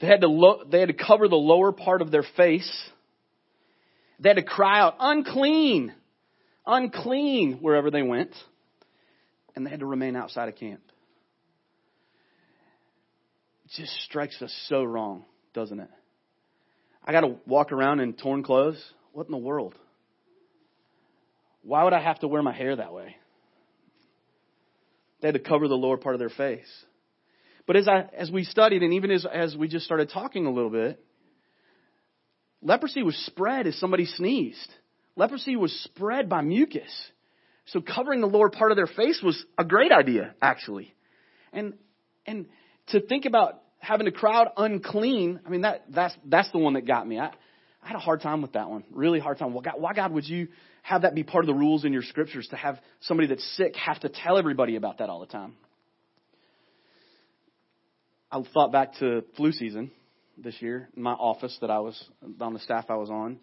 They 0.02 0.08
had 0.08 0.22
to 0.22 0.28
lo- 0.28 0.64
they 0.70 0.80
had 0.80 0.90
to 0.90 0.96
cover 0.96 1.28
the 1.28 1.36
lower 1.36 1.72
part 1.72 2.02
of 2.02 2.12
their 2.12 2.26
face. 2.36 2.90
They 4.20 4.30
had 4.30 4.38
to 4.38 4.44
cry 4.44 4.82
out, 4.82 4.96
unclean, 5.00 5.94
unclean, 6.66 7.60
wherever 7.62 7.92
they 7.92 8.02
went. 8.02 8.32
And 9.56 9.66
they 9.66 9.70
had 9.70 9.80
to 9.80 9.86
remain 9.86 10.16
outside 10.16 10.50
of 10.50 10.56
camp. 10.56 10.82
It 13.66 13.72
just 13.78 13.94
strikes 14.04 14.42
us 14.42 14.54
so 14.68 14.84
wrong, 14.84 15.26
doesn't 15.54 15.80
it? 15.80 15.90
I 17.10 17.12
got 17.12 17.22
to 17.22 17.38
walk 17.48 17.72
around 17.72 18.02
in 18.02 18.14
torn 18.14 18.44
clothes. 18.44 18.80
What 19.14 19.26
in 19.26 19.32
the 19.32 19.38
world? 19.40 19.74
Why 21.64 21.84
would 21.84 21.92
I 21.92 22.00
have 22.00 22.20
to 22.20 22.28
wear 22.28 22.44
my 22.44 22.54
hair 22.54 22.76
that 22.76 22.94
way? 22.94 23.16
They 25.20 25.30
had 25.30 25.34
to 25.34 25.40
cover 25.40 25.68
the 25.68 25.74
lower 25.74 25.98
part 25.98 26.14
of 26.14 26.20
their 26.20 26.30
face. 26.30 26.70
But 27.66 27.78
as 27.78 27.88
I 27.88 28.08
as 28.16 28.30
we 28.30 28.44
studied 28.44 28.84
and 28.84 28.94
even 28.94 29.10
as 29.10 29.26
as 29.26 29.56
we 29.56 29.68
just 29.68 29.86
started 29.86 30.12
talking 30.12 30.46
a 30.46 30.52
little 30.52 30.70
bit, 30.70 31.04
leprosy 32.62 33.02
was 33.02 33.16
spread 33.26 33.66
as 33.66 33.80
somebody 33.80 34.06
sneezed. 34.06 34.72
Leprosy 35.16 35.56
was 35.56 35.74
spread 35.86 36.30
by 36.30 36.42
mucus. 36.42 36.94
So 37.66 37.82
covering 37.82 38.22
the 38.22 38.28
lower 38.28 38.52
part 38.52 38.72
of 38.72 38.76
their 38.76 38.86
face 38.86 39.20
was 39.24 39.44
a 39.58 39.66
great 39.66 39.92
idea, 39.92 40.36
actually. 40.44 40.94
And 41.54 41.74
and 42.28 42.46
to 42.90 43.02
think 43.02 43.26
about 43.26 43.64
having 43.80 44.08
a 44.08 44.12
crowd 44.12 44.50
unclean, 44.58 45.40
I 45.46 45.50
mean 45.50 45.62
that 45.62 45.86
that's 45.90 46.16
that's 46.26 46.52
the 46.52 46.60
one 46.60 46.74
that 46.74 46.86
got 46.86 47.08
me. 47.08 47.20
I 47.20 47.32
I 47.82 47.88
had 47.88 47.96
a 47.96 48.00
hard 48.00 48.22
time 48.22 48.42
with 48.42 48.54
that 48.54 48.70
one. 48.70 48.84
Really 48.92 49.20
hard 49.20 49.38
time. 49.38 49.54
Well, 49.54 49.62
God, 49.62 49.76
why 49.78 49.94
God 49.94 50.12
would 50.12 50.28
you 50.28 50.50
have 50.84 51.04
that 51.04 51.16
be 51.16 51.24
part 51.24 51.44
of 51.44 51.48
the 51.48 51.54
rules 51.54 51.86
in 51.86 51.94
your 51.94 52.02
scriptures 52.04 52.48
to 52.50 52.58
have 52.58 52.80
somebody 53.02 53.28
that's 53.28 53.44
sick 53.56 53.76
have 53.76 54.00
to 54.02 54.10
tell 54.10 54.38
everybody 54.38 54.76
about 54.76 54.98
that 54.98 55.10
all 55.10 55.20
the 55.20 55.26
time? 55.26 55.54
I 58.32 58.44
thought 58.54 58.72
back 58.72 58.96
to 59.00 59.24
flu 59.38 59.52
season 59.52 59.92
this 60.38 60.62
year 60.62 60.90
in 60.96 61.02
my 61.02 61.14
office 61.14 61.58
that 61.62 61.72
I 61.72 61.80
was 61.80 62.02
on 62.40 62.54
the 62.54 62.60
staff 62.60 62.86
I 62.90 62.96
was 62.96 63.10
on. 63.10 63.40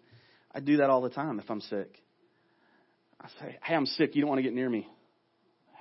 I 0.53 0.59
do 0.59 0.77
that 0.77 0.89
all 0.89 1.01
the 1.01 1.09
time 1.09 1.39
if 1.39 1.49
I'm 1.49 1.61
sick. 1.61 2.01
I 3.19 3.27
say, 3.39 3.57
"Hey, 3.63 3.75
I'm 3.75 3.85
sick. 3.85 4.15
You 4.15 4.21
don't 4.21 4.29
want 4.29 4.39
to 4.39 4.43
get 4.43 4.53
near 4.53 4.69
me. 4.69 4.87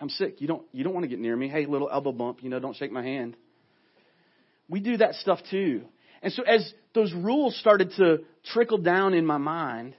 I'm 0.00 0.08
sick. 0.08 0.40
You 0.40 0.48
don't 0.48 0.66
you 0.72 0.82
don't 0.82 0.94
want 0.94 1.04
to 1.04 1.08
get 1.08 1.18
near 1.18 1.36
me. 1.36 1.48
Hey, 1.48 1.66
little 1.66 1.90
elbow 1.90 2.12
bump. 2.12 2.42
You 2.42 2.48
know, 2.48 2.58
don't 2.58 2.76
shake 2.76 2.90
my 2.90 3.02
hand." 3.02 3.36
We 4.68 4.80
do 4.80 4.96
that 4.98 5.14
stuff 5.14 5.40
too. 5.50 5.82
And 6.22 6.32
so 6.32 6.42
as 6.42 6.72
those 6.94 7.12
rules 7.12 7.56
started 7.58 7.92
to 7.98 8.18
trickle 8.52 8.78
down 8.78 9.14
in 9.14 9.24
my 9.24 9.38
mind, 9.38 9.94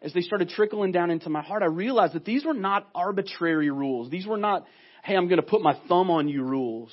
as 0.00 0.12
they 0.12 0.20
started 0.20 0.50
trickling 0.50 0.92
down 0.92 1.10
into 1.10 1.30
my 1.30 1.42
heart, 1.42 1.62
I 1.62 1.66
realized 1.66 2.12
that 2.14 2.24
these 2.24 2.44
were 2.44 2.54
not 2.54 2.88
arbitrary 2.94 3.70
rules. 3.70 4.10
These 4.10 4.26
were 4.26 4.36
not, 4.36 4.66
hey, 5.02 5.16
I'm 5.16 5.28
going 5.28 5.40
to 5.40 5.46
put 5.46 5.62
my 5.62 5.78
thumb 5.88 6.10
on 6.10 6.28
you 6.28 6.42
rules. 6.42 6.90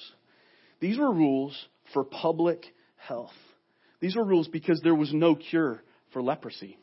These 0.80 0.98
were 0.98 1.14
rules 1.14 1.58
for 1.94 2.04
public 2.04 2.66
health. 2.96 3.34
These 4.00 4.16
were 4.16 4.26
rules 4.26 4.48
because 4.48 4.80
there 4.82 4.96
was 4.96 5.14
no 5.14 5.36
cure 5.36 5.84
for 6.14 6.22
leprosy. 6.22 6.78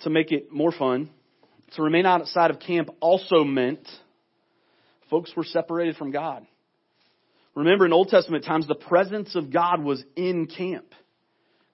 To 0.00 0.10
make 0.10 0.30
it 0.30 0.52
more 0.52 0.70
fun, 0.70 1.10
to 1.76 1.82
remain 1.82 2.06
outside 2.06 2.50
of 2.50 2.60
camp 2.60 2.90
also 3.00 3.42
meant 3.42 3.86
folks 5.10 5.32
were 5.34 5.44
separated 5.44 5.96
from 5.96 6.12
God. 6.12 6.46
Remember, 7.58 7.84
in 7.84 7.92
Old 7.92 8.08
Testament 8.08 8.44
times, 8.44 8.68
the 8.68 8.76
presence 8.76 9.34
of 9.34 9.52
God 9.52 9.82
was 9.82 10.00
in 10.14 10.46
camp. 10.46 10.94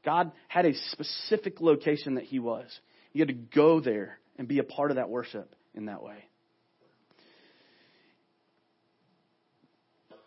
God 0.02 0.32
had 0.48 0.64
a 0.64 0.72
specific 0.92 1.60
location 1.60 2.14
that 2.14 2.24
He 2.24 2.38
was. 2.38 2.66
You 3.12 3.20
had 3.20 3.28
to 3.28 3.34
go 3.34 3.80
there 3.80 4.18
and 4.38 4.48
be 4.48 4.60
a 4.60 4.64
part 4.64 4.90
of 4.90 4.96
that 4.96 5.10
worship 5.10 5.54
in 5.74 5.86
that 5.86 6.02
way. 6.02 6.16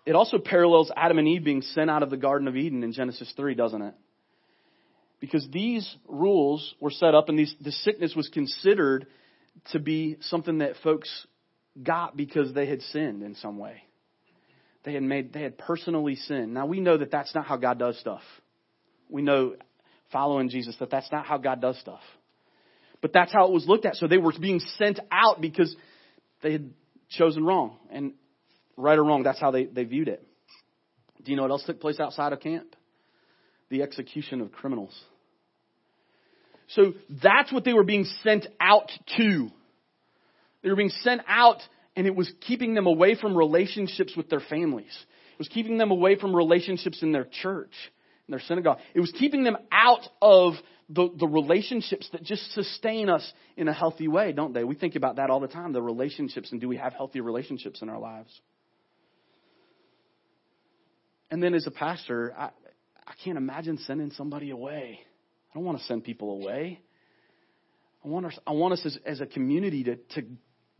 It 0.05 0.13
also 0.13 0.37
parallels 0.37 0.91
Adam 0.95 1.17
and 1.17 1.27
Eve 1.27 1.43
being 1.43 1.63
sent 1.63 1.89
out 1.89 2.03
of 2.03 2.11
the 2.11 2.17
Garden 2.17 2.47
of 2.47 2.55
Eden 2.55 2.83
in 2.83 2.93
Genesis 2.93 3.33
3, 3.35 3.55
doesn't 3.55 3.81
it? 3.81 3.95
Because 5.19 5.47
these 5.51 5.91
rules 6.07 6.75
were 6.79 6.91
set 6.91 7.15
up 7.15 7.29
and 7.29 7.39
these, 7.39 7.55
the 7.59 7.71
sickness 7.71 8.15
was 8.15 8.29
considered 8.29 9.07
to 9.71 9.79
be 9.79 10.17
something 10.21 10.59
that 10.59 10.73
folks 10.83 11.09
got 11.81 12.15
because 12.15 12.53
they 12.53 12.67
had 12.67 12.83
sinned 12.83 13.23
in 13.23 13.33
some 13.33 13.57
way. 13.57 13.86
They 14.87 14.93
had 14.93 15.03
made, 15.03 15.33
they 15.33 15.41
had 15.41 15.57
personally 15.57 16.15
sinned. 16.15 16.53
Now 16.53 16.65
we 16.65 16.79
know 16.79 16.95
that 16.95 17.11
that's 17.11 17.35
not 17.35 17.45
how 17.45 17.57
God 17.57 17.77
does 17.77 17.99
stuff. 17.99 18.21
We 19.09 19.21
know 19.21 19.57
following 20.13 20.47
Jesus 20.47 20.77
that 20.79 20.89
that's 20.89 21.11
not 21.11 21.25
how 21.25 21.37
God 21.37 21.59
does 21.59 21.77
stuff. 21.81 21.99
But 23.01 23.11
that's 23.11 23.33
how 23.33 23.47
it 23.47 23.51
was 23.51 23.67
looked 23.67 23.85
at. 23.85 23.95
So 23.97 24.07
they 24.07 24.17
were 24.17 24.31
being 24.39 24.61
sent 24.77 25.01
out 25.11 25.41
because 25.41 25.75
they 26.41 26.53
had 26.53 26.71
chosen 27.09 27.43
wrong. 27.43 27.75
And 27.91 28.13
right 28.77 28.97
or 28.97 29.03
wrong, 29.03 29.23
that's 29.23 29.41
how 29.41 29.51
they, 29.51 29.65
they 29.65 29.83
viewed 29.83 30.07
it. 30.07 30.25
Do 31.21 31.31
you 31.31 31.35
know 31.35 31.41
what 31.41 31.51
else 31.51 31.65
took 31.65 31.81
place 31.81 31.99
outside 31.99 32.31
of 32.31 32.39
camp? 32.39 32.73
The 33.69 33.81
execution 33.81 34.39
of 34.39 34.53
criminals. 34.53 34.97
So 36.69 36.93
that's 37.21 37.51
what 37.51 37.65
they 37.65 37.73
were 37.73 37.83
being 37.83 38.05
sent 38.23 38.47
out 38.57 38.89
to. 39.17 39.49
They 40.63 40.69
were 40.69 40.77
being 40.77 40.91
sent 41.01 41.23
out 41.27 41.57
and 41.97 42.05
it 42.05 42.15
was 42.15 42.31
keeping 42.41 42.75
them 42.75 42.85
away 42.85 43.15
from 43.15 43.35
relationships 43.35 44.15
with 44.15 44.29
their 44.29 44.39
families. 44.39 44.95
It 45.33 45.39
was 45.39 45.47
keeping 45.47 45.79
them 45.79 45.89
away 45.89 46.15
from 46.15 46.33
relationships 46.35 47.01
in 47.01 47.11
their 47.11 47.25
church, 47.25 47.73
in 48.27 48.31
their 48.31 48.39
synagogue. 48.39 48.77
It 48.93 48.99
was 48.99 49.11
keeping 49.11 49.43
them 49.43 49.57
out 49.71 50.07
of 50.21 50.53
the, 50.89 51.09
the 51.17 51.27
relationships 51.27 52.07
that 52.11 52.23
just 52.23 52.53
sustain 52.53 53.09
us 53.09 53.33
in 53.57 53.67
a 53.67 53.73
healthy 53.73 54.07
way, 54.07 54.31
don't 54.31 54.53
they? 54.53 54.63
We 54.63 54.75
think 54.75 54.95
about 54.95 55.15
that 55.15 55.31
all 55.31 55.39
the 55.39 55.47
time, 55.47 55.73
the 55.73 55.81
relationships, 55.81 56.51
and 56.51 56.61
do 56.61 56.67
we 56.67 56.77
have 56.77 56.93
healthy 56.93 57.19
relationships 57.19 57.81
in 57.81 57.89
our 57.89 57.99
lives? 57.99 58.29
And 61.31 61.41
then 61.41 61.55
as 61.55 61.65
a 61.65 61.71
pastor, 61.71 62.31
I, 62.37 62.51
I 63.07 63.13
can't 63.23 63.37
imagine 63.39 63.79
sending 63.79 64.11
somebody 64.11 64.51
away. 64.51 64.99
I 65.51 65.55
don't 65.55 65.65
want 65.65 65.79
to 65.79 65.83
send 65.85 66.03
people 66.03 66.41
away. 66.41 66.79
I 68.05 68.07
want 68.07 68.27
us, 68.27 68.39
I 68.45 68.51
want 68.51 68.73
us 68.73 68.85
as, 68.85 68.97
as 69.03 69.19
a 69.19 69.25
community 69.25 69.83
to, 69.85 69.95
to 69.95 70.27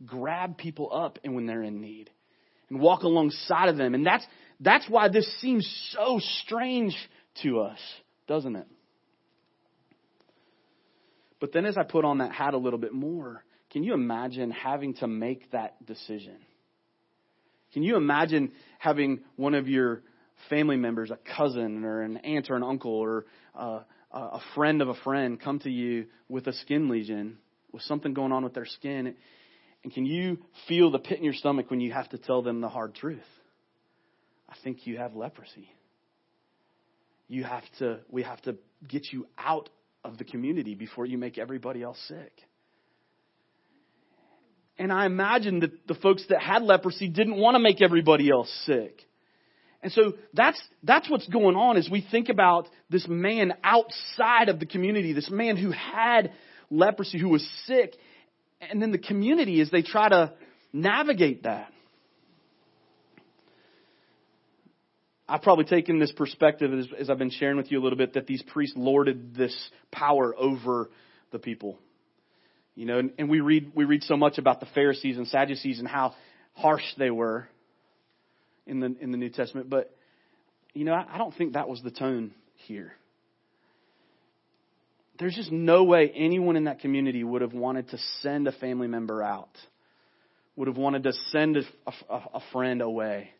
grab 0.04 0.56
people 0.56 0.90
up 0.92 1.18
and 1.24 1.34
when 1.34 1.46
they're 1.46 1.62
in 1.62 1.80
need 1.80 2.10
and 2.70 2.80
walk 2.80 3.02
alongside 3.02 3.68
of 3.68 3.76
them. 3.76 3.94
And 3.94 4.06
that's, 4.06 4.26
that's 4.60 4.88
why 4.88 5.08
this 5.08 5.28
seems 5.40 5.66
so 5.92 6.20
strange 6.42 6.96
to 7.42 7.60
us, 7.60 7.78
doesn't 8.26 8.56
it? 8.56 8.66
But 11.40 11.52
then 11.52 11.66
as 11.66 11.76
I 11.76 11.84
put 11.84 12.04
on 12.04 12.18
that 12.18 12.32
hat 12.32 12.54
a 12.54 12.58
little 12.58 12.78
bit 12.78 12.92
more, 12.92 13.44
can 13.70 13.84
you 13.84 13.94
imagine 13.94 14.50
having 14.50 14.94
to 14.94 15.06
make 15.06 15.50
that 15.52 15.84
decision? 15.86 16.36
Can 17.72 17.82
you 17.82 17.96
imagine 17.96 18.52
having 18.78 19.20
one 19.36 19.54
of 19.54 19.68
your 19.68 20.02
family 20.48 20.76
members, 20.76 21.10
a 21.10 21.18
cousin 21.36 21.84
or 21.84 22.02
an 22.02 22.16
aunt 22.18 22.50
or 22.50 22.56
an 22.56 22.62
uncle 22.62 22.92
or 22.92 23.26
uh, 23.54 23.80
a 24.10 24.40
friend 24.54 24.80
of 24.80 24.88
a 24.88 24.94
friend 24.94 25.40
come 25.40 25.58
to 25.60 25.70
you 25.70 26.06
with 26.28 26.46
a 26.46 26.52
skin 26.52 26.88
lesion, 26.88 27.38
with 27.72 27.82
something 27.82 28.14
going 28.14 28.32
on 28.32 28.42
with 28.42 28.54
their 28.54 28.66
skin? 28.66 29.14
And 29.88 29.94
can 29.94 30.04
you 30.04 30.36
feel 30.68 30.90
the 30.90 30.98
pit 30.98 31.16
in 31.16 31.24
your 31.24 31.32
stomach 31.32 31.70
when 31.70 31.80
you 31.80 31.92
have 31.92 32.10
to 32.10 32.18
tell 32.18 32.42
them 32.42 32.60
the 32.60 32.68
hard 32.68 32.94
truth? 32.94 33.24
I 34.46 34.54
think 34.62 34.86
you 34.86 34.98
have 34.98 35.16
leprosy. 35.16 35.70
You 37.26 37.44
have 37.44 37.62
to, 37.78 38.00
we 38.10 38.22
have 38.22 38.42
to 38.42 38.56
get 38.86 39.10
you 39.10 39.26
out 39.38 39.70
of 40.04 40.18
the 40.18 40.24
community 40.24 40.74
before 40.74 41.06
you 41.06 41.16
make 41.16 41.38
everybody 41.38 41.82
else 41.82 41.98
sick. 42.06 42.32
And 44.78 44.92
I 44.92 45.06
imagine 45.06 45.60
that 45.60 45.88
the 45.88 45.94
folks 45.94 46.22
that 46.28 46.42
had 46.42 46.64
leprosy 46.64 47.08
didn't 47.08 47.36
want 47.36 47.54
to 47.54 47.58
make 47.58 47.80
everybody 47.80 48.28
else 48.28 48.52
sick. 48.66 49.06
And 49.82 49.90
so 49.90 50.12
that's, 50.34 50.62
that's 50.82 51.08
what's 51.08 51.28
going 51.28 51.56
on 51.56 51.78
as 51.78 51.88
we 51.90 52.06
think 52.10 52.28
about 52.28 52.68
this 52.90 53.06
man 53.08 53.54
outside 53.64 54.50
of 54.50 54.60
the 54.60 54.66
community, 54.66 55.14
this 55.14 55.30
man 55.30 55.56
who 55.56 55.70
had 55.70 56.32
leprosy, 56.70 57.18
who 57.18 57.30
was 57.30 57.48
sick, 57.64 57.94
and 58.60 58.80
then 58.82 58.92
the 58.92 58.98
community 58.98 59.60
as 59.60 59.70
they 59.70 59.82
try 59.82 60.08
to 60.08 60.32
navigate 60.72 61.44
that. 61.44 61.72
I've 65.28 65.42
probably 65.42 65.66
taken 65.66 65.98
this 65.98 66.12
perspective 66.12 66.72
as, 66.72 66.86
as, 66.98 67.10
I've 67.10 67.18
been 67.18 67.30
sharing 67.30 67.58
with 67.58 67.70
you 67.70 67.78
a 67.78 67.82
little 67.82 67.98
bit 67.98 68.14
that 68.14 68.26
these 68.26 68.42
priests 68.42 68.74
lorded 68.78 69.34
this 69.34 69.54
power 69.92 70.34
over 70.34 70.88
the 71.32 71.38
people. 71.38 71.78
You 72.74 72.86
know, 72.86 72.98
and, 72.98 73.10
and 73.18 73.28
we 73.28 73.40
read 73.40 73.72
we 73.74 73.84
read 73.84 74.04
so 74.04 74.16
much 74.16 74.38
about 74.38 74.60
the 74.60 74.66
Pharisees 74.74 75.18
and 75.18 75.26
Sadducees 75.26 75.80
and 75.80 75.88
how 75.88 76.14
harsh 76.54 76.84
they 76.96 77.10
were 77.10 77.48
in 78.66 78.80
the 78.80 78.94
in 79.00 79.10
the 79.10 79.18
New 79.18 79.30
Testament, 79.30 79.68
but 79.68 79.94
you 80.74 80.84
know, 80.84 80.92
I, 80.92 81.06
I 81.14 81.18
don't 81.18 81.34
think 81.34 81.54
that 81.54 81.68
was 81.68 81.82
the 81.82 81.90
tone 81.90 82.32
here. 82.54 82.92
There's 85.18 85.34
just 85.34 85.50
no 85.50 85.84
way 85.84 86.12
anyone 86.14 86.56
in 86.56 86.64
that 86.64 86.80
community 86.80 87.24
would 87.24 87.42
have 87.42 87.52
wanted 87.52 87.88
to 87.90 87.98
send 88.22 88.46
a 88.46 88.52
family 88.52 88.86
member 88.86 89.22
out, 89.22 89.50
would 90.56 90.68
have 90.68 90.76
wanted 90.76 91.02
to 91.04 91.12
send 91.30 91.56
a, 91.56 91.62
a, 92.08 92.22
a 92.34 92.40
friend 92.52 92.80
away. 92.80 93.30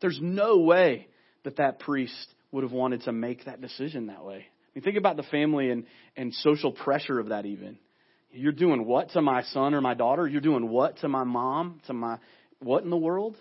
There's 0.00 0.18
no 0.20 0.58
way 0.58 1.08
that 1.44 1.56
that 1.56 1.78
priest 1.78 2.34
would 2.52 2.64
have 2.64 2.72
wanted 2.72 3.02
to 3.02 3.12
make 3.12 3.44
that 3.44 3.60
decision 3.60 4.06
that 4.06 4.24
way. 4.24 4.46
I 4.46 4.70
mean, 4.74 4.82
think 4.82 4.96
about 4.96 5.16
the 5.16 5.22
family 5.24 5.70
and, 5.70 5.84
and 6.16 6.32
social 6.32 6.72
pressure 6.72 7.18
of 7.18 7.28
that 7.28 7.44
even. 7.44 7.78
You're 8.32 8.52
doing 8.52 8.86
what 8.86 9.10
to 9.10 9.20
my 9.20 9.42
son 9.42 9.74
or 9.74 9.80
my 9.80 9.94
daughter? 9.94 10.26
You're 10.26 10.40
doing 10.40 10.68
what 10.68 10.98
to 10.98 11.08
my 11.08 11.24
mom? 11.24 11.80
To 11.86 11.92
my 11.92 12.18
what 12.60 12.84
in 12.84 12.90
the 12.90 12.96
world? 12.96 13.36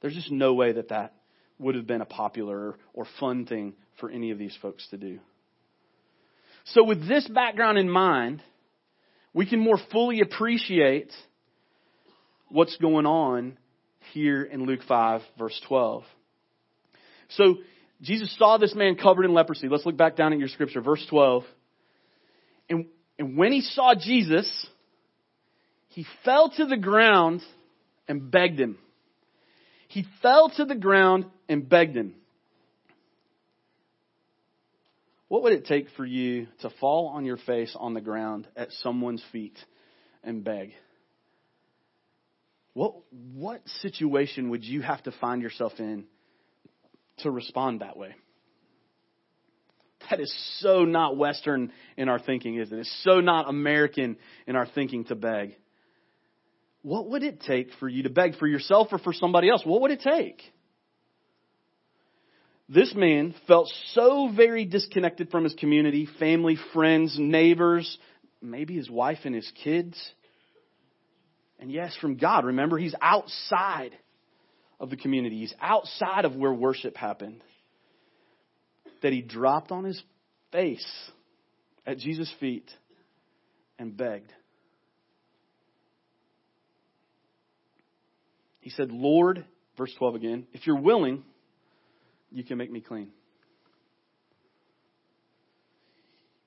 There's 0.00 0.14
just 0.14 0.30
no 0.30 0.54
way 0.54 0.72
that 0.72 0.90
that 0.90 1.14
would 1.58 1.74
have 1.74 1.86
been 1.86 2.00
a 2.00 2.06
popular 2.06 2.76
or 2.94 3.06
fun 3.18 3.46
thing 3.46 3.74
for 3.98 4.10
any 4.10 4.30
of 4.30 4.38
these 4.38 4.56
folks 4.62 4.86
to 4.90 4.96
do. 4.96 5.18
So, 6.70 6.82
with 6.82 7.06
this 7.06 7.26
background 7.28 7.78
in 7.78 7.88
mind, 7.88 8.42
we 9.32 9.46
can 9.46 9.60
more 9.60 9.78
fully 9.92 10.20
appreciate 10.20 11.12
what's 12.48 12.76
going 12.78 13.06
on 13.06 13.56
here 14.12 14.42
in 14.42 14.66
Luke 14.66 14.80
5, 14.86 15.20
verse 15.38 15.60
12. 15.68 16.02
So, 17.30 17.58
Jesus 18.02 18.36
saw 18.36 18.58
this 18.58 18.74
man 18.74 18.96
covered 18.96 19.24
in 19.24 19.32
leprosy. 19.32 19.68
Let's 19.68 19.86
look 19.86 19.96
back 19.96 20.16
down 20.16 20.32
at 20.32 20.38
your 20.38 20.48
scripture, 20.48 20.80
verse 20.80 21.04
12. 21.08 21.44
And, 22.68 22.86
and 23.18 23.38
when 23.38 23.52
he 23.52 23.60
saw 23.60 23.94
Jesus, 23.94 24.66
he 25.88 26.04
fell 26.24 26.50
to 26.50 26.66
the 26.66 26.76
ground 26.76 27.42
and 28.08 28.30
begged 28.30 28.60
him. 28.60 28.76
He 29.88 30.04
fell 30.20 30.50
to 30.56 30.64
the 30.64 30.74
ground 30.74 31.26
and 31.48 31.68
begged 31.68 31.96
him. 31.96 32.14
What 35.28 35.42
would 35.42 35.52
it 35.52 35.66
take 35.66 35.88
for 35.96 36.04
you 36.04 36.46
to 36.60 36.70
fall 36.80 37.08
on 37.08 37.24
your 37.24 37.36
face 37.36 37.74
on 37.78 37.94
the 37.94 38.00
ground 38.00 38.46
at 38.56 38.70
someone's 38.82 39.24
feet 39.32 39.58
and 40.22 40.44
beg? 40.44 40.72
What, 42.74 42.94
what 43.10 43.62
situation 43.80 44.50
would 44.50 44.62
you 44.62 44.82
have 44.82 45.02
to 45.04 45.12
find 45.12 45.42
yourself 45.42 45.72
in 45.78 46.04
to 47.18 47.30
respond 47.30 47.80
that 47.80 47.96
way? 47.96 48.14
That 50.10 50.20
is 50.20 50.32
so 50.60 50.84
not 50.84 51.16
Western 51.16 51.72
in 51.96 52.08
our 52.08 52.20
thinking, 52.20 52.56
isn't 52.56 52.76
it? 52.76 52.82
It's 52.82 53.02
so 53.02 53.20
not 53.20 53.48
American 53.48 54.18
in 54.46 54.54
our 54.54 54.66
thinking 54.66 55.04
to 55.06 55.16
beg. 55.16 55.56
What 56.82 57.08
would 57.10 57.24
it 57.24 57.40
take 57.40 57.70
for 57.80 57.88
you 57.88 58.04
to 58.04 58.10
beg 58.10 58.36
for 58.36 58.46
yourself 58.46 58.88
or 58.92 58.98
for 58.98 59.12
somebody 59.12 59.50
else? 59.50 59.62
What 59.64 59.80
would 59.80 59.90
it 59.90 60.02
take? 60.02 60.42
This 62.68 62.92
man 62.94 63.34
felt 63.46 63.72
so 63.92 64.28
very 64.34 64.64
disconnected 64.64 65.30
from 65.30 65.44
his 65.44 65.54
community, 65.54 66.08
family, 66.18 66.56
friends, 66.72 67.16
neighbors, 67.18 67.98
maybe 68.42 68.74
his 68.74 68.90
wife 68.90 69.20
and 69.24 69.34
his 69.34 69.50
kids. 69.62 69.96
And 71.60 71.70
yes, 71.70 71.96
from 72.00 72.16
God. 72.16 72.44
Remember, 72.44 72.76
he's 72.76 72.94
outside 73.00 73.92
of 74.80 74.90
the 74.90 74.96
community, 74.96 75.38
he's 75.38 75.54
outside 75.60 76.24
of 76.24 76.34
where 76.34 76.52
worship 76.52 76.96
happened. 76.96 77.42
That 79.02 79.12
he 79.12 79.22
dropped 79.22 79.70
on 79.70 79.84
his 79.84 80.02
face 80.50 80.86
at 81.86 81.98
Jesus' 81.98 82.32
feet 82.40 82.68
and 83.78 83.96
begged. 83.96 84.32
He 88.60 88.70
said, 88.70 88.90
Lord, 88.90 89.44
verse 89.78 89.94
12 89.96 90.16
again, 90.16 90.46
if 90.52 90.66
you're 90.66 90.80
willing, 90.80 91.22
you 92.30 92.44
can 92.44 92.58
make 92.58 92.70
me 92.70 92.80
clean. 92.80 93.10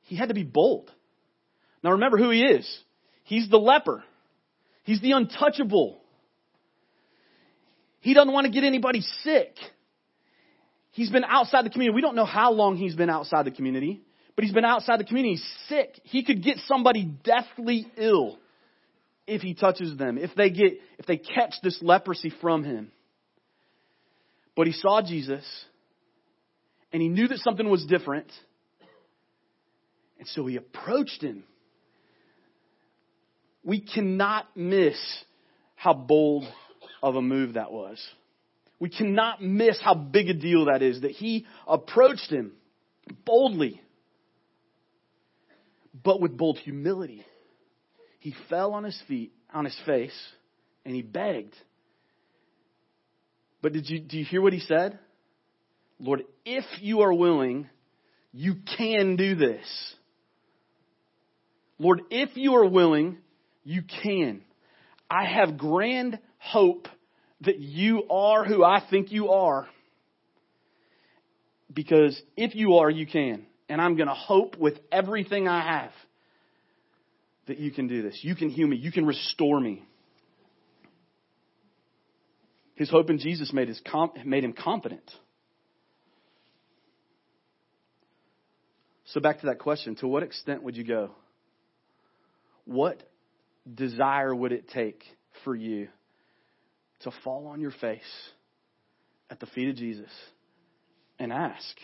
He 0.03 0.15
had 0.15 0.29
to 0.29 0.35
be 0.35 0.43
bold. 0.43 0.91
Now 1.83 1.91
remember 1.91 2.17
who 2.17 2.31
he 2.31 2.43
is. 2.43 2.67
He's 3.23 3.49
the 3.49 3.57
leper. 3.57 4.03
He's 4.83 5.01
the 5.01 5.11
untouchable. 5.11 6.01
He 8.01 8.13
doesn't 8.13 8.33
want 8.33 8.45
to 8.45 8.51
get 8.51 8.63
anybody 8.63 9.01
sick. 9.23 9.55
He's 10.91 11.11
been 11.11 11.23
outside 11.23 11.65
the 11.65 11.69
community. 11.69 11.95
We 11.95 12.01
don't 12.01 12.15
know 12.15 12.25
how 12.25 12.51
long 12.51 12.75
he's 12.75 12.95
been 12.95 13.09
outside 13.09 13.45
the 13.45 13.51
community, 13.51 14.01
but 14.35 14.43
he's 14.43 14.53
been 14.53 14.65
outside 14.65 14.99
the 14.99 15.03
community. 15.03 15.35
He's 15.35 15.67
sick. 15.67 15.99
He 16.03 16.23
could 16.23 16.43
get 16.43 16.57
somebody 16.65 17.03
deathly 17.23 17.87
ill 17.95 18.39
if 19.27 19.41
he 19.41 19.53
touches 19.53 19.95
them, 19.97 20.17
if 20.17 20.31
they 20.35 20.49
get, 20.49 20.73
if 20.97 21.05
they 21.05 21.17
catch 21.17 21.53
this 21.61 21.77
leprosy 21.81 22.33
from 22.41 22.63
him. 22.63 22.91
But 24.55 24.65
he 24.65 24.73
saw 24.73 25.01
Jesus 25.01 25.45
and 26.91 27.01
he 27.01 27.07
knew 27.07 27.27
that 27.27 27.39
something 27.39 27.69
was 27.69 27.85
different. 27.85 28.31
And 30.17 30.27
so 30.29 30.45
he 30.45 30.55
approached 30.57 31.21
him. 31.21 31.43
We 33.63 33.81
cannot 33.81 34.45
miss 34.55 34.97
how 35.75 35.93
bold 35.93 36.45
of 37.01 37.15
a 37.15 37.21
move 37.21 37.53
that 37.53 37.71
was. 37.71 37.99
We 38.79 38.89
cannot 38.89 39.41
miss 39.41 39.79
how 39.81 39.93
big 39.93 40.29
a 40.29 40.33
deal 40.33 40.65
that 40.65 40.81
is 40.81 41.01
that 41.01 41.11
he 41.11 41.45
approached 41.67 42.29
him 42.29 42.53
boldly, 43.25 43.81
but 46.03 46.21
with 46.21 46.37
bold 46.37 46.57
humility. 46.59 47.25
He 48.19 48.33
fell 48.49 48.73
on 48.73 48.83
his 48.83 48.99
feet, 49.07 49.33
on 49.53 49.65
his 49.65 49.77
face, 49.85 50.17
and 50.85 50.95
he 50.95 51.01
begged. 51.01 51.55
But 53.61 53.73
did 53.73 53.89
you, 53.89 53.99
do 53.99 54.17
you 54.17 54.25
hear 54.25 54.41
what 54.41 54.53
he 54.53 54.59
said? 54.59 54.99
Lord, 55.99 56.23
if 56.45 56.65
you 56.79 57.01
are 57.01 57.13
willing, 57.13 57.69
you 58.31 58.55
can 58.77 59.15
do 59.15 59.35
this. 59.35 59.65
Lord, 61.77 62.01
if 62.09 62.35
you 62.35 62.55
are 62.55 62.65
willing, 62.65 63.17
you 63.63 63.83
can. 64.03 64.41
I 65.09 65.25
have 65.25 65.57
grand 65.57 66.19
hope 66.37 66.87
that 67.41 67.59
you 67.59 68.03
are 68.09 68.45
who 68.45 68.63
I 68.63 68.83
think 68.89 69.11
you 69.11 69.29
are. 69.29 69.67
Because 71.73 72.19
if 72.35 72.55
you 72.55 72.75
are, 72.75 72.89
you 72.89 73.05
can. 73.05 73.45
And 73.67 73.81
I'm 73.81 73.95
going 73.95 74.07
to 74.07 74.13
hope 74.13 74.57
with 74.57 74.75
everything 74.91 75.47
I 75.47 75.61
have 75.61 75.91
that 77.47 77.59
you 77.59 77.71
can 77.71 77.87
do 77.87 78.01
this. 78.01 78.19
You 78.21 78.35
can 78.35 78.49
heal 78.49 78.67
me. 78.67 78.77
You 78.77 78.91
can 78.91 79.05
restore 79.05 79.59
me. 79.59 79.83
His 82.75 82.89
hope 82.89 83.09
in 83.09 83.19
Jesus 83.19 83.51
made, 83.53 83.67
his, 83.67 83.81
made 84.25 84.43
him 84.43 84.53
confident. 84.53 85.09
So, 89.13 89.19
back 89.19 89.39
to 89.39 89.47
that 89.47 89.57
question 89.57 89.95
to 89.97 90.07
what 90.07 90.21
extent 90.21 90.61
would 90.63 90.77
you 90.77 90.83
go? 90.83 91.11
What 92.65 93.01
desire 93.71 94.33
would 94.35 94.51
it 94.51 94.69
take 94.69 95.03
for 95.43 95.55
you 95.55 95.87
to 97.01 97.11
fall 97.23 97.47
on 97.47 97.59
your 97.59 97.71
face 97.71 98.01
at 99.31 99.39
the 99.39 99.47
feet 99.47 99.69
of 99.69 99.75
Jesus 99.75 100.11
and 101.17 101.33
ask? 101.33 101.75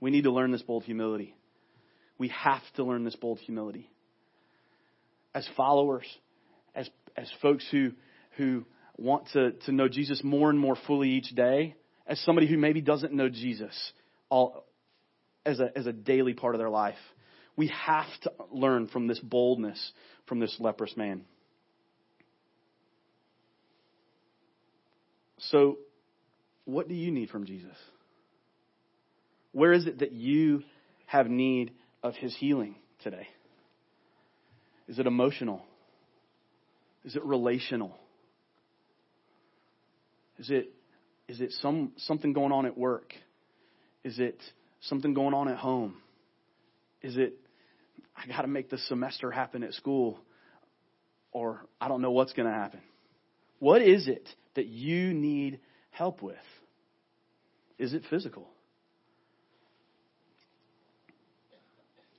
We 0.00 0.10
need 0.10 0.24
to 0.24 0.32
learn 0.32 0.50
this 0.50 0.62
bold 0.62 0.82
humility. 0.82 1.36
We 2.18 2.28
have 2.28 2.62
to 2.74 2.84
learn 2.84 3.04
this 3.04 3.16
bold 3.16 3.38
humility. 3.38 3.88
As 5.32 5.48
followers, 5.56 6.06
as, 6.74 6.90
as 7.16 7.30
folks 7.40 7.64
who, 7.70 7.92
who 8.36 8.64
want 8.96 9.28
to, 9.34 9.52
to 9.52 9.72
know 9.72 9.86
Jesus 9.86 10.24
more 10.24 10.50
and 10.50 10.58
more 10.58 10.76
fully 10.86 11.10
each 11.10 11.28
day, 11.36 11.76
as 12.06 12.20
somebody 12.20 12.46
who 12.46 12.56
maybe 12.56 12.80
doesn't 12.80 13.12
know 13.12 13.28
Jesus 13.28 13.74
all, 14.28 14.64
as, 15.44 15.60
a, 15.60 15.70
as 15.76 15.86
a 15.86 15.92
daily 15.92 16.34
part 16.34 16.54
of 16.54 16.58
their 16.58 16.70
life. 16.70 16.98
We 17.56 17.68
have 17.68 18.06
to 18.22 18.32
learn 18.50 18.88
from 18.88 19.06
this 19.06 19.18
boldness 19.18 19.92
from 20.26 20.40
this 20.40 20.54
leprous 20.58 20.96
man. 20.96 21.22
So, 25.38 25.78
what 26.64 26.88
do 26.88 26.94
you 26.94 27.10
need 27.10 27.30
from 27.30 27.46
Jesus? 27.46 27.76
Where 29.52 29.72
is 29.72 29.86
it 29.86 30.00
that 30.00 30.12
you 30.12 30.64
have 31.06 31.28
need 31.28 31.72
of 32.02 32.14
his 32.16 32.36
healing 32.36 32.74
today? 33.02 33.28
Is 34.88 34.98
it 34.98 35.06
emotional? 35.06 35.62
Is 37.04 37.14
it 37.14 37.24
relational? 37.24 37.96
Is 40.38 40.50
it 40.50 40.70
is 41.28 41.40
it 41.40 41.52
some, 41.60 41.92
something 41.96 42.32
going 42.32 42.52
on 42.52 42.66
at 42.66 42.76
work? 42.76 43.12
Is 44.04 44.18
it 44.18 44.40
something 44.80 45.14
going 45.14 45.34
on 45.34 45.48
at 45.48 45.56
home? 45.56 45.96
Is 47.02 47.16
it, 47.16 47.34
I 48.16 48.26
got 48.28 48.42
to 48.42 48.48
make 48.48 48.70
the 48.70 48.78
semester 48.78 49.30
happen 49.30 49.62
at 49.62 49.74
school, 49.74 50.18
or 51.32 51.60
I 51.80 51.88
don't 51.88 52.02
know 52.02 52.12
what's 52.12 52.32
going 52.32 52.48
to 52.48 52.54
happen? 52.54 52.80
What 53.58 53.82
is 53.82 54.06
it 54.06 54.28
that 54.54 54.66
you 54.66 55.12
need 55.12 55.60
help 55.90 56.22
with? 56.22 56.36
Is 57.78 57.92
it 57.92 58.02
physical? 58.08 58.48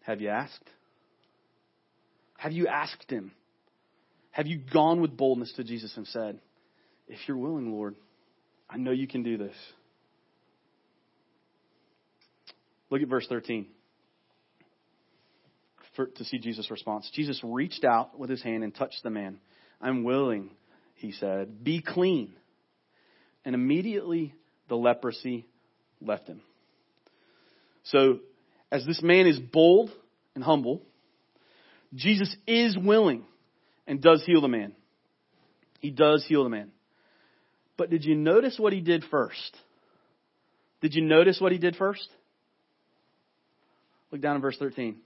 Have 0.02 0.22
you 0.22 0.30
asked? 0.30 0.64
Have 2.38 2.52
you 2.52 2.68
asked 2.68 3.10
Him? 3.10 3.32
Have 4.32 4.48
you 4.48 4.60
gone 4.72 5.02
with 5.02 5.18
boldness 5.18 5.52
to 5.58 5.64
Jesus 5.64 5.92
and 5.98 6.08
said, 6.08 6.40
If 7.08 7.18
you're 7.28 7.38
willing, 7.38 7.72
Lord, 7.72 7.96
I 8.70 8.78
know 8.78 8.92
you 8.92 9.08
can 9.08 9.24
do 9.24 9.38
this. 9.38 9.56
Look 12.90 13.02
at 13.02 13.08
verse 13.08 13.28
13 13.28 13.68
for, 15.98 16.06
to 16.06 16.24
see 16.24 16.38
Jesus' 16.38 16.72
response. 16.72 17.10
Jesus 17.14 17.42
reached 17.44 17.84
out 17.84 18.18
with 18.18 18.30
his 18.30 18.42
hand 18.42 18.64
and 18.64 18.74
touched 18.74 19.04
the 19.04 19.10
man. 19.10 19.40
I'm 19.82 20.04
willing, 20.04 20.52
he 20.96 21.12
said. 21.12 21.64
Be 21.64 21.82
clean. 21.82 22.34
And 23.44 23.56
immediately 23.56 24.34
the 24.70 24.76
leprosy 24.76 25.48
left 26.00 26.28
him. 26.28 26.42
So, 27.84 28.20
as 28.72 28.86
this 28.86 29.02
man 29.02 29.28
is 29.28 29.40
bold 29.40 29.92
and 30.36 30.44
humble, 30.44 30.82
Jesus 31.96 32.34
is 32.46 32.78
willing 32.78 33.24
and 33.88 34.02
does 34.02 34.24
heal 34.26 34.42
the 34.42 34.48
man. 34.48 34.74
He 35.80 35.90
does 35.90 36.26
heal 36.28 36.44
the 36.44 36.50
man. 36.50 36.72
But 37.78 37.90
did 37.90 38.04
you 38.04 38.16
notice 38.16 38.58
what 38.58 38.74
he 38.74 38.82
did 38.82 39.04
first? 39.10 39.56
Did 40.82 40.96
you 40.96 41.04
notice 41.04 41.40
what 41.40 41.52
he 41.52 41.58
did 41.58 41.76
first? 41.76 42.08
Look 44.12 44.22
down 44.22 44.36
in 44.36 44.42
verse 44.42 44.58
13. 44.58 44.98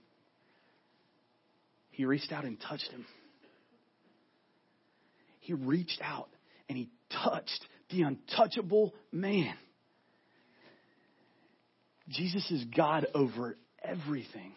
He 1.90 2.04
reached 2.04 2.32
out 2.32 2.44
and 2.44 2.58
touched 2.60 2.90
him. 2.90 3.04
He 5.40 5.52
reached 5.52 6.00
out 6.02 6.28
and 6.68 6.78
he 6.78 6.88
touched 7.22 7.66
the 7.90 8.02
untouchable 8.02 8.94
man. 9.10 9.54
Jesus 12.08 12.50
is 12.50 12.64
God 12.64 13.06
over 13.14 13.56
everything. 13.82 14.52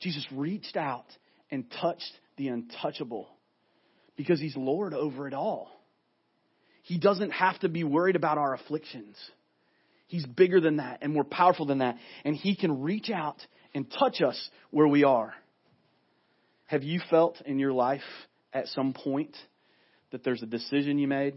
Jesus 0.00 0.26
reached 0.32 0.76
out 0.76 1.06
and 1.50 1.64
touched 1.80 2.12
the 2.36 2.48
untouchable 2.48 3.28
because 4.16 4.40
he's 4.40 4.56
Lord 4.56 4.94
over 4.94 5.28
it 5.28 5.34
all. 5.34 5.70
He 6.92 6.98
doesn't 6.98 7.30
have 7.30 7.58
to 7.60 7.70
be 7.70 7.84
worried 7.84 8.16
about 8.16 8.36
our 8.36 8.52
afflictions. 8.52 9.16
He's 10.08 10.26
bigger 10.26 10.60
than 10.60 10.76
that 10.76 10.98
and 11.00 11.14
more 11.14 11.24
powerful 11.24 11.64
than 11.64 11.78
that. 11.78 11.96
And 12.22 12.36
he 12.36 12.54
can 12.54 12.82
reach 12.82 13.08
out 13.08 13.38
and 13.74 13.90
touch 13.98 14.20
us 14.20 14.50
where 14.70 14.86
we 14.86 15.02
are. 15.02 15.32
Have 16.66 16.82
you 16.82 17.00
felt 17.08 17.40
in 17.46 17.58
your 17.58 17.72
life 17.72 18.02
at 18.52 18.66
some 18.66 18.92
point 18.92 19.34
that 20.10 20.22
there's 20.22 20.42
a 20.42 20.46
decision 20.46 20.98
you 20.98 21.08
made, 21.08 21.36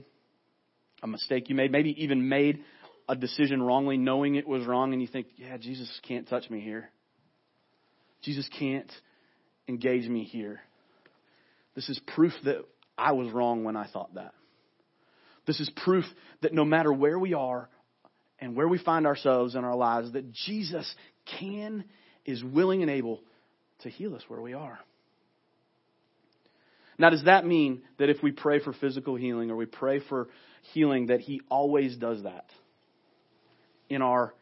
a 1.01 1.07
mistake 1.07 1.47
you 1.47 1.55
made, 1.55 1.71
maybe 1.71 2.03
even 2.03 2.27
made 2.27 2.59
a 3.07 3.15
decision 3.15 3.63
wrongly, 3.63 3.95
knowing 3.95 4.35
it 4.35 4.45
was 4.45 4.65
wrong, 4.65 4.91
and 4.91 5.01
you 5.01 5.07
think, 5.07 5.27
yeah, 5.37 5.55
Jesus 5.55 5.89
can't 6.05 6.27
touch 6.27 6.49
me 6.49 6.59
here. 6.59 6.89
Jesus 8.23 8.49
can't 8.59 8.91
engage 9.69 10.09
me 10.09 10.25
here. 10.25 10.59
This 11.75 11.87
is 11.87 11.97
proof 12.13 12.33
that 12.43 12.57
I 12.97 13.13
was 13.13 13.31
wrong 13.31 13.63
when 13.63 13.77
I 13.77 13.87
thought 13.87 14.15
that. 14.15 14.33
This 15.45 15.59
is 15.59 15.69
proof 15.69 16.05
that 16.41 16.53
no 16.53 16.65
matter 16.65 16.91
where 16.91 17.19
we 17.19 17.33
are 17.33 17.69
and 18.39 18.55
where 18.55 18.67
we 18.67 18.77
find 18.77 19.05
ourselves 19.05 19.55
in 19.55 19.63
our 19.63 19.75
lives, 19.75 20.13
that 20.13 20.31
Jesus 20.31 20.93
can, 21.39 21.85
is 22.25 22.43
willing 22.43 22.81
and 22.81 22.91
able 22.91 23.21
to 23.81 23.89
heal 23.89 24.15
us 24.15 24.23
where 24.27 24.41
we 24.41 24.53
are. 24.53 24.79
Now, 26.97 27.09
does 27.09 27.25
that 27.25 27.45
mean 27.45 27.81
that 27.99 28.09
if 28.09 28.23
we 28.23 28.31
pray 28.31 28.59
for 28.59 28.73
physical 28.73 29.15
healing 29.15 29.51
or 29.51 29.55
we 29.55 29.65
pray 29.65 29.99
for 29.99 30.29
healing, 30.73 31.07
that 31.07 31.19
He 31.19 31.41
always 31.49 31.95
does 31.97 32.23
that 32.23 32.45
in 33.89 34.01
our 34.01 34.33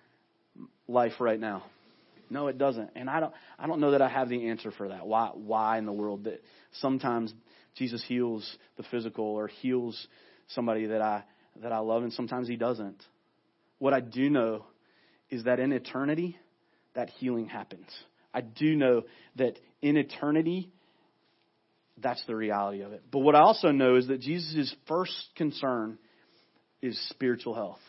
life 0.88 1.13
right 1.20 1.39
now? 1.39 1.63
No, 2.30 2.48
it 2.48 2.58
doesn't. 2.58 2.92
And 2.96 3.10
I 3.10 3.20
don't, 3.20 3.34
I 3.60 3.68
don't 3.68 3.80
know 3.80 3.92
that 3.92 4.02
I 4.02 4.10
have 4.10 4.30
the 4.30 4.50
answer 4.50 4.72
for 4.72 4.89
that. 4.89 5.06
Why, 5.06 5.32
why 5.34 5.78
in 5.78 5.86
the 5.86 5.92
world 5.92 6.26
that 6.26 6.42
sometimes 6.74 7.34
Jesus 7.76 8.04
heals 8.08 8.58
the 8.78 8.84
physical 8.84 9.26
or 9.26 9.48
heals 9.48 10.08
somebody 10.47 10.88
that 10.88 11.01
I, 11.01 11.23
that 11.62 11.71
I 11.71 11.79
love 11.79 12.03
and 12.03 12.13
sometimes 12.13 12.47
He 12.47 12.56
doesn't. 12.56 13.03
What 13.79 13.93
I 13.93 13.99
do 13.99 14.29
know 14.29 14.65
is 15.29 15.45
that 15.45 15.60
in 15.60 15.71
eternity, 15.71 16.38
that 16.95 17.10
healing 17.10 17.47
happens. 17.47 17.88
I 18.34 18.41
do 18.41 18.75
know 18.75 19.03
that 19.36 19.60
in 19.82 19.97
eternity, 19.97 20.69
that's 22.01 22.23
the 22.25 22.36
reality 22.36 22.82
of 22.82 22.93
it. 22.93 23.03
But 23.12 23.19
what 23.19 23.36
I 23.36 23.41
also 23.41 23.71
know 23.71 23.95
is 23.95 24.08
that 24.08 24.19
Jesus' 24.19 24.73
first 24.88 25.13
concern 25.36 25.97
is 26.82 26.99
spiritual 27.10 27.53
health. 27.53 27.79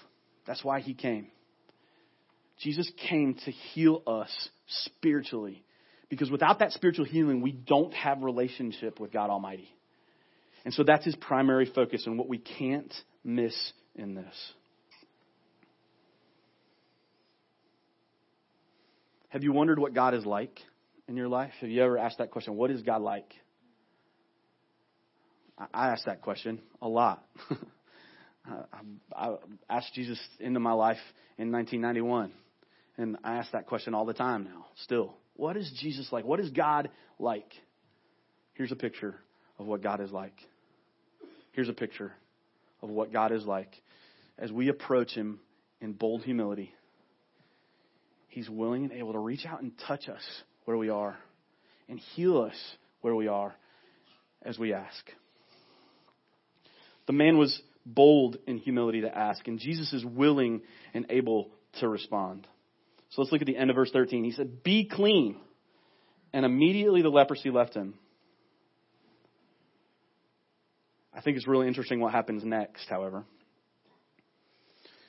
That's 0.46 0.62
why 0.62 0.80
he 0.80 0.94
came. 0.94 1.28
Jesus 2.60 2.90
came 3.08 3.34
to 3.44 3.50
heal 3.50 4.02
us 4.06 4.30
spiritually. 4.86 5.64
Because 6.08 6.30
without 6.30 6.60
that 6.60 6.72
spiritual 6.72 7.04
healing, 7.04 7.40
we 7.40 7.52
don't 7.52 7.92
have 7.94 8.22
relationship 8.22 9.00
with 9.00 9.12
God 9.12 9.30
Almighty. 9.30 9.68
And 10.64 10.72
so 10.72 10.82
that's 10.82 11.04
his 11.04 11.16
primary 11.16 11.70
focus 11.74 12.06
and 12.06 12.18
what 12.18 12.28
we 12.28 12.38
can't 12.38 12.92
miss 13.22 13.54
in 13.94 14.14
this. 14.14 14.52
Have 19.28 19.42
you 19.42 19.52
wondered 19.52 19.78
what 19.78 19.94
God 19.94 20.14
is 20.14 20.24
like 20.24 20.60
in 21.08 21.16
your 21.16 21.28
life? 21.28 21.52
Have 21.60 21.68
you 21.68 21.82
ever 21.82 21.98
asked 21.98 22.18
that 22.18 22.30
question? 22.30 22.56
What 22.56 22.70
is 22.70 22.82
God 22.82 23.02
like? 23.02 23.30
I 25.58 25.88
ask 25.88 26.04
that 26.06 26.22
question 26.22 26.60
a 26.80 26.88
lot. 26.88 27.24
I 29.16 29.34
asked 29.68 29.92
Jesus 29.94 30.20
into 30.38 30.60
my 30.60 30.72
life 30.72 30.98
in 31.38 31.50
1991, 31.50 32.32
and 32.96 33.16
I 33.24 33.36
ask 33.36 33.52
that 33.52 33.66
question 33.66 33.94
all 33.94 34.04
the 34.04 34.14
time 34.14 34.44
now, 34.44 34.66
still. 34.82 35.16
What 35.34 35.56
is 35.56 35.70
Jesus 35.80 36.12
like? 36.12 36.24
What 36.24 36.40
is 36.40 36.50
God 36.50 36.90
like? 37.18 37.50
Here's 38.54 38.72
a 38.72 38.76
picture 38.76 39.16
of 39.58 39.66
what 39.66 39.82
God 39.82 40.00
is 40.00 40.12
like. 40.12 40.34
Here's 41.54 41.68
a 41.68 41.74
picture 41.74 42.12
of 42.82 42.90
what 42.90 43.12
God 43.12 43.32
is 43.32 43.44
like. 43.46 43.80
As 44.38 44.50
we 44.50 44.68
approach 44.68 45.12
Him 45.12 45.40
in 45.80 45.92
bold 45.92 46.22
humility, 46.22 46.74
He's 48.28 48.50
willing 48.50 48.84
and 48.84 48.92
able 48.92 49.12
to 49.12 49.18
reach 49.20 49.46
out 49.46 49.62
and 49.62 49.72
touch 49.86 50.08
us 50.08 50.22
where 50.64 50.76
we 50.76 50.88
are 50.88 51.16
and 51.88 51.98
heal 51.98 52.40
us 52.40 52.56
where 53.00 53.14
we 53.14 53.28
are 53.28 53.54
as 54.42 54.58
we 54.58 54.72
ask. 54.72 55.10
The 57.06 57.12
man 57.12 57.38
was 57.38 57.60
bold 57.86 58.38
in 58.46 58.58
humility 58.58 59.02
to 59.02 59.16
ask, 59.16 59.46
and 59.46 59.58
Jesus 59.58 59.92
is 59.92 60.04
willing 60.04 60.62
and 60.94 61.06
able 61.10 61.50
to 61.80 61.88
respond. 61.88 62.46
So 63.10 63.22
let's 63.22 63.30
look 63.30 63.42
at 63.42 63.46
the 63.46 63.56
end 63.56 63.70
of 63.70 63.76
verse 63.76 63.90
13. 63.92 64.24
He 64.24 64.32
said, 64.32 64.62
Be 64.62 64.88
clean. 64.90 65.36
And 66.32 66.44
immediately 66.44 67.02
the 67.02 67.10
leprosy 67.10 67.50
left 67.50 67.74
him. 67.74 67.94
I 71.14 71.20
think 71.20 71.36
it's 71.36 71.46
really 71.46 71.68
interesting 71.68 72.00
what 72.00 72.12
happens 72.12 72.44
next, 72.44 72.88
however. 72.88 73.24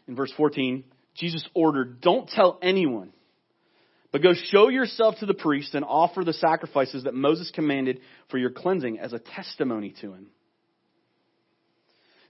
In 0.08 0.16
verse 0.16 0.32
14, 0.38 0.84
Jesus 1.16 1.48
ordered, 1.54 2.02
Don't 2.02 2.30
tell 2.30 2.60
anyone, 2.62 3.12
but 4.12 4.22
go 4.22 4.34
show 4.34 4.70
yourself 4.70 5.16
to 5.20 5.26
the 5.26 5.34
priest 5.34 5.74
and 5.74 5.84
offer 5.84 6.24
the 6.24 6.34
sacrifices 6.34 7.06
that 7.06 7.14
Moses 7.14 7.52
commanded 7.54 8.02
for 8.30 8.38
your 8.38 8.52
cleansing 8.52 9.00
as 9.00 9.14
a 9.14 9.20
testimony 9.20 9.96
to 10.02 10.14
him. 10.14 10.28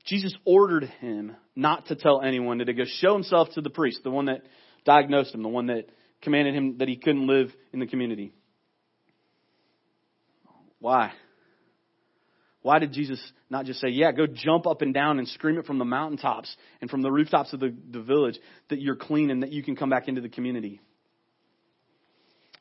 Jesus 0.05 0.35
ordered 0.45 0.85
him 1.01 1.35
not 1.55 1.87
to 1.87 1.95
tell 1.95 2.21
anyone, 2.21 2.59
to 2.59 2.73
go 2.73 2.83
show 2.85 3.13
himself 3.13 3.49
to 3.55 3.61
the 3.61 3.71
priest, 3.71 4.01
the 4.03 4.11
one 4.11 4.25
that 4.25 4.43
diagnosed 4.85 5.33
him, 5.33 5.41
the 5.41 5.49
one 5.49 5.67
that 5.67 5.89
commanded 6.21 6.55
him 6.55 6.77
that 6.77 6.87
he 6.87 6.95
couldn't 6.95 7.27
live 7.27 7.51
in 7.73 7.79
the 7.79 7.87
community. 7.87 8.33
Why? 10.79 11.11
Why 12.65 12.79
did 12.79 12.93
Jesus 12.93 13.21
not 13.47 13.65
just 13.65 13.79
say, 13.79 13.89
yeah, 13.89 14.11
go 14.11 14.25
jump 14.25 14.65
up 14.65 14.81
and 14.81 14.91
down 14.91 15.19
and 15.19 15.27
scream 15.27 15.59
it 15.59 15.67
from 15.67 15.77
the 15.77 15.85
mountaintops 15.85 16.51
and 16.81 16.89
from 16.89 17.03
the 17.03 17.11
rooftops 17.11 17.53
of 17.53 17.59
the, 17.59 17.71
the 17.91 18.01
village 18.01 18.39
that 18.71 18.81
you're 18.81 18.95
clean 18.95 19.29
and 19.29 19.43
that 19.43 19.51
you 19.51 19.61
can 19.61 19.75
come 19.75 19.91
back 19.91 20.07
into 20.07 20.19
the 20.19 20.29
community? 20.29 20.81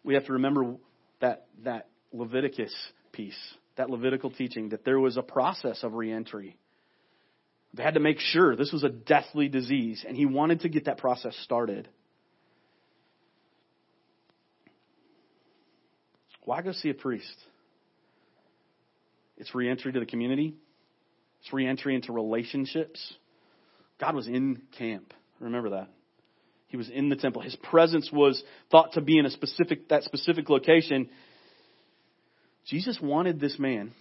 We 0.04 0.12
have 0.12 0.26
to 0.26 0.34
remember 0.34 0.76
that, 1.22 1.46
that 1.62 1.88
Leviticus 2.12 2.74
piece, 3.12 3.38
that 3.78 3.88
Levitical 3.88 4.30
teaching, 4.30 4.68
that 4.68 4.84
there 4.84 5.00
was 5.00 5.16
a 5.16 5.22
process 5.22 5.82
of 5.82 5.94
reentry. 5.94 6.58
They 7.72 7.82
had 7.82 7.94
to 7.94 8.00
make 8.00 8.18
sure 8.20 8.56
this 8.56 8.72
was 8.72 8.84
a 8.84 8.90
deathly 8.90 9.48
disease, 9.48 10.04
and 10.06 10.18
he 10.18 10.26
wanted 10.26 10.60
to 10.60 10.68
get 10.68 10.84
that 10.84 10.98
process 10.98 11.34
started. 11.44 11.88
Why 16.44 16.60
go 16.60 16.72
see 16.72 16.90
a 16.90 16.94
priest? 16.94 17.34
It's 19.36 19.54
reentry 19.54 19.92
to 19.92 20.00
the 20.00 20.06
community. 20.06 20.54
It's 21.40 21.52
reentry 21.52 21.94
into 21.94 22.12
relationships. 22.12 23.14
God 24.00 24.14
was 24.14 24.26
in 24.26 24.62
camp. 24.78 25.12
Remember 25.40 25.70
that. 25.70 25.88
He 26.68 26.76
was 26.76 26.88
in 26.88 27.08
the 27.08 27.16
temple. 27.16 27.42
His 27.42 27.56
presence 27.56 28.10
was 28.12 28.42
thought 28.70 28.94
to 28.94 29.00
be 29.00 29.18
in 29.18 29.26
a 29.26 29.30
specific 29.30 29.88
that 29.88 30.02
specific 30.02 30.48
location. 30.48 31.08
Jesus 32.66 32.98
wanted 33.00 33.38
this 33.38 33.58
man 33.58 33.92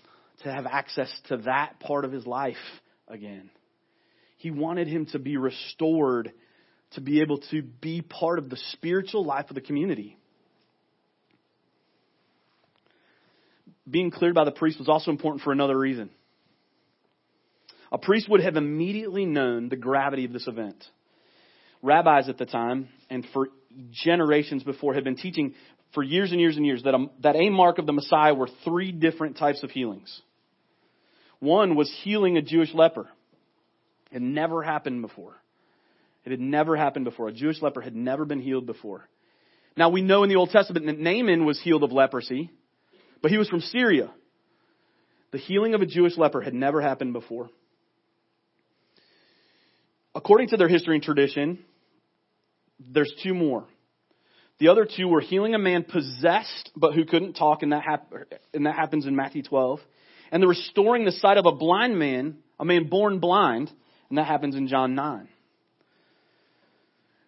to 0.43 0.51
have 0.51 0.65
access 0.65 1.13
to 1.27 1.37
that 1.37 1.79
part 1.79 2.05
of 2.05 2.11
his 2.11 2.25
life 2.25 2.55
again. 3.07 3.49
He 4.37 4.51
wanted 4.51 4.87
him 4.87 5.05
to 5.07 5.19
be 5.19 5.37
restored, 5.37 6.31
to 6.91 7.01
be 7.01 7.21
able 7.21 7.39
to 7.51 7.61
be 7.61 8.01
part 8.01 8.39
of 8.39 8.49
the 8.49 8.57
spiritual 8.71 9.25
life 9.25 9.45
of 9.49 9.55
the 9.55 9.61
community. 9.61 10.17
Being 13.89 14.11
cleared 14.11 14.35
by 14.35 14.45
the 14.45 14.51
priest 14.51 14.79
was 14.79 14.89
also 14.89 15.11
important 15.11 15.43
for 15.43 15.51
another 15.51 15.77
reason. 15.77 16.09
A 17.91 17.97
priest 17.97 18.29
would 18.29 18.41
have 18.41 18.55
immediately 18.55 19.25
known 19.25 19.69
the 19.69 19.75
gravity 19.75 20.25
of 20.25 20.33
this 20.33 20.47
event. 20.47 20.83
Rabbis 21.81 22.29
at 22.29 22.37
the 22.37 22.45
time, 22.45 22.89
and 23.09 23.25
for 23.33 23.49
generations 23.91 24.63
before, 24.63 24.93
had 24.93 25.03
been 25.03 25.17
teaching 25.17 25.53
for 25.93 26.01
years 26.01 26.31
and 26.31 26.39
years 26.39 26.57
and 26.57 26.65
years 26.65 26.83
that 26.83 26.95
a, 26.95 27.05
that 27.21 27.35
a 27.35 27.49
mark 27.49 27.77
of 27.77 27.85
the 27.85 27.93
Messiah 27.93 28.33
were 28.33 28.49
three 28.63 28.91
different 28.91 29.37
types 29.37 29.63
of 29.63 29.69
healings. 29.69 30.21
One 31.39 31.75
was 31.75 31.93
healing 32.03 32.37
a 32.37 32.41
Jewish 32.41 32.73
leper. 32.73 33.09
It 34.11 34.21
never 34.21 34.63
happened 34.63 35.01
before. 35.01 35.35
It 36.25 36.31
had 36.31 36.39
never 36.39 36.77
happened 36.77 37.05
before. 37.05 37.27
A 37.27 37.33
Jewish 37.33 37.61
leper 37.61 37.81
had 37.81 37.95
never 37.95 38.23
been 38.23 38.39
healed 38.39 38.65
before. 38.65 39.07
Now 39.75 39.89
we 39.89 40.01
know 40.01 40.23
in 40.23 40.29
the 40.29 40.37
Old 40.37 40.51
Testament 40.51 40.85
that 40.85 40.99
Naaman 40.99 41.45
was 41.45 41.59
healed 41.61 41.83
of 41.83 41.91
leprosy, 41.91 42.49
but 43.23 43.31
he 43.31 43.37
was 43.39 43.47
from 43.49 43.61
Syria. 43.61 44.11
The 45.31 45.37
healing 45.39 45.73
of 45.73 45.81
a 45.81 45.87
Jewish 45.87 46.17
leper 46.17 46.41
had 46.41 46.53
never 46.53 46.81
happened 46.81 47.13
before. 47.13 47.49
According 50.13 50.49
to 50.49 50.57
their 50.57 50.67
history 50.67 50.95
and 50.95 51.03
tradition, 51.03 51.57
there's 52.79 53.11
two 53.23 53.33
more. 53.33 53.65
The 54.59 54.67
other 54.67 54.85
two 54.85 55.07
were 55.07 55.21
healing 55.21 55.55
a 55.55 55.57
man 55.57 55.85
possessed 55.85 56.69
but 56.75 56.93
who 56.93 57.05
couldn't 57.05 57.33
talk, 57.33 57.63
and 57.63 57.71
that, 57.71 57.81
hap- 57.81 58.13
and 58.53 58.65
that 58.65 58.75
happens 58.75 59.07
in 59.07 59.15
Matthew 59.15 59.41
12. 59.41 59.79
And 60.31 60.43
the 60.43 60.47
restoring 60.47 61.05
the 61.05 61.11
sight 61.13 61.37
of 61.37 61.45
a 61.45 61.53
blind 61.53 61.97
man, 61.97 62.39
a 62.59 62.65
man 62.65 62.89
born 62.89 63.19
blind, 63.19 63.71
and 64.09 64.17
that 64.17 64.27
happens 64.27 64.55
in 64.55 64.67
John 64.67 64.95
9. 64.95 65.29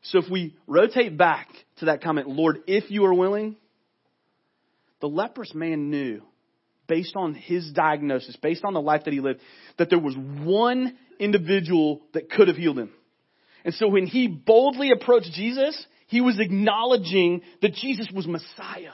So 0.03 0.19
if 0.19 0.29
we 0.29 0.55
rotate 0.67 1.17
back 1.17 1.47
to 1.77 1.86
that 1.86 2.03
comment, 2.03 2.27
Lord, 2.27 2.60
if 2.67 2.91
you 2.91 3.05
are 3.05 3.13
willing, 3.13 3.55
the 5.01 5.08
leprous 5.08 5.53
man 5.53 5.89
knew, 5.89 6.21
based 6.88 7.15
on 7.15 7.34
his 7.34 7.71
diagnosis, 7.71 8.36
based 8.38 8.63
on 8.63 8.73
the 8.73 8.81
life 8.81 9.03
that 9.05 9.13
he 9.13 9.19
lived, 9.19 9.41
that 9.77 9.89
there 9.89 9.99
was 9.99 10.15
one 10.15 10.97
individual 11.19 12.01
that 12.13 12.29
could 12.29 12.47
have 12.47 12.58
healed 12.58 12.79
him. 12.79 12.91
And 13.63 13.73
so 13.73 13.88
when 13.88 14.05
he 14.05 14.27
boldly 14.27 14.91
approached 14.91 15.31
Jesus, 15.34 15.86
he 16.08 16.21
was 16.21 16.39
acknowledging 16.39 17.41
that 17.62 17.73
Jesus 17.73 18.08
was 18.13 18.27
Messiah. 18.27 18.93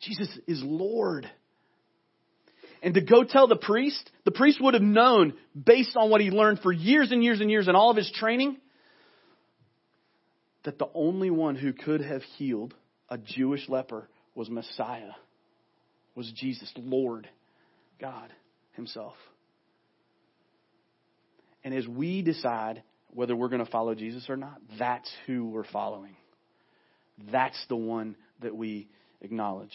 Jesus 0.00 0.28
is 0.46 0.62
Lord. 0.62 1.28
And 2.82 2.94
to 2.94 3.00
go 3.00 3.22
tell 3.24 3.46
the 3.46 3.56
priest, 3.56 4.10
the 4.24 4.32
priest 4.32 4.60
would 4.60 4.74
have 4.74 4.82
known, 4.82 5.34
based 5.60 5.96
on 5.96 6.10
what 6.10 6.20
he 6.20 6.30
learned 6.30 6.60
for 6.60 6.72
years 6.72 7.12
and 7.12 7.22
years 7.22 7.40
and 7.40 7.50
years 7.50 7.68
and 7.68 7.76
all 7.76 7.90
of 7.90 7.96
his 7.96 8.10
training, 8.12 8.56
that 10.64 10.78
the 10.78 10.88
only 10.94 11.30
one 11.30 11.56
who 11.56 11.72
could 11.72 12.02
have 12.02 12.22
healed 12.36 12.74
a 13.08 13.18
Jewish 13.18 13.68
leper 13.68 14.08
was 14.34 14.48
Messiah, 14.48 15.12
was 16.14 16.30
Jesus, 16.36 16.72
Lord, 16.76 17.28
God 18.00 18.32
Himself. 18.72 19.14
And 21.64 21.74
as 21.74 21.86
we 21.86 22.22
decide 22.22 22.82
whether 23.10 23.36
we're 23.36 23.48
going 23.48 23.64
to 23.64 23.70
follow 23.70 23.94
Jesus 23.94 24.28
or 24.28 24.36
not, 24.36 24.60
that's 24.78 25.10
who 25.26 25.48
we're 25.48 25.64
following. 25.64 26.16
That's 27.30 27.62
the 27.68 27.76
one 27.76 28.16
that 28.40 28.56
we 28.56 28.88
acknowledge. 29.20 29.72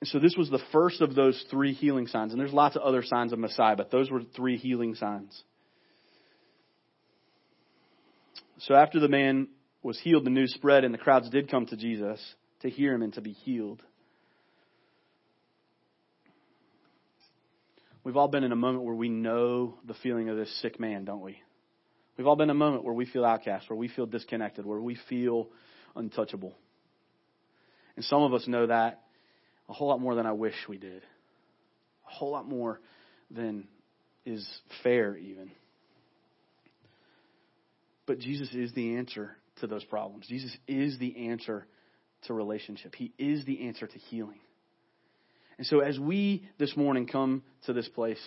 And 0.00 0.08
so 0.08 0.18
this 0.18 0.36
was 0.36 0.48
the 0.48 0.60
first 0.72 1.00
of 1.00 1.14
those 1.14 1.44
three 1.50 1.72
healing 1.72 2.06
signs. 2.06 2.32
And 2.32 2.40
there's 2.40 2.52
lots 2.52 2.76
of 2.76 2.82
other 2.82 3.02
signs 3.02 3.32
of 3.32 3.38
Messiah, 3.38 3.76
but 3.76 3.90
those 3.90 4.10
were 4.10 4.22
three 4.22 4.56
healing 4.56 4.94
signs. 4.94 5.42
So 8.60 8.74
after 8.74 9.00
the 9.00 9.08
man 9.08 9.48
was 9.88 9.98
healed, 10.00 10.26
the 10.26 10.30
news 10.30 10.52
spread, 10.52 10.84
and 10.84 10.92
the 10.92 10.98
crowds 10.98 11.30
did 11.30 11.50
come 11.50 11.64
to 11.64 11.74
Jesus 11.74 12.20
to 12.60 12.68
hear 12.68 12.92
him 12.92 13.00
and 13.00 13.14
to 13.14 13.22
be 13.22 13.32
healed. 13.32 13.82
We've 18.04 18.18
all 18.18 18.28
been 18.28 18.44
in 18.44 18.52
a 18.52 18.56
moment 18.56 18.84
where 18.84 18.94
we 18.94 19.08
know 19.08 19.78
the 19.86 19.94
feeling 19.94 20.28
of 20.28 20.36
this 20.36 20.54
sick 20.60 20.78
man, 20.78 21.06
don't 21.06 21.22
we? 21.22 21.40
We've 22.18 22.26
all 22.26 22.36
been 22.36 22.50
in 22.50 22.56
a 22.56 22.58
moment 22.58 22.84
where 22.84 22.92
we 22.92 23.06
feel 23.06 23.24
outcast, 23.24 23.70
where 23.70 23.78
we 23.78 23.88
feel 23.88 24.04
disconnected, 24.04 24.66
where 24.66 24.78
we 24.78 24.98
feel 25.08 25.48
untouchable. 25.96 26.54
And 27.96 28.04
some 28.04 28.20
of 28.20 28.34
us 28.34 28.46
know 28.46 28.66
that 28.66 29.04
a 29.70 29.72
whole 29.72 29.88
lot 29.88 30.02
more 30.02 30.14
than 30.14 30.26
I 30.26 30.32
wish 30.32 30.54
we 30.68 30.76
did. 30.76 31.02
A 32.06 32.10
whole 32.10 32.32
lot 32.32 32.46
more 32.46 32.78
than 33.30 33.66
is 34.26 34.46
fair, 34.82 35.16
even. 35.16 35.50
But 38.04 38.18
Jesus 38.18 38.52
is 38.52 38.74
the 38.74 38.96
answer 38.96 39.37
to 39.60 39.66
those 39.66 39.84
problems. 39.84 40.26
Jesus 40.26 40.56
is 40.66 40.98
the 40.98 41.28
answer 41.28 41.66
to 42.22 42.34
relationship. 42.34 42.94
He 42.94 43.12
is 43.18 43.44
the 43.44 43.66
answer 43.66 43.86
to 43.86 43.98
healing. 43.98 44.40
And 45.58 45.66
so, 45.66 45.80
as 45.80 45.98
we 45.98 46.48
this 46.58 46.76
morning 46.76 47.06
come 47.06 47.42
to 47.66 47.72
this 47.72 47.88
place 47.88 48.20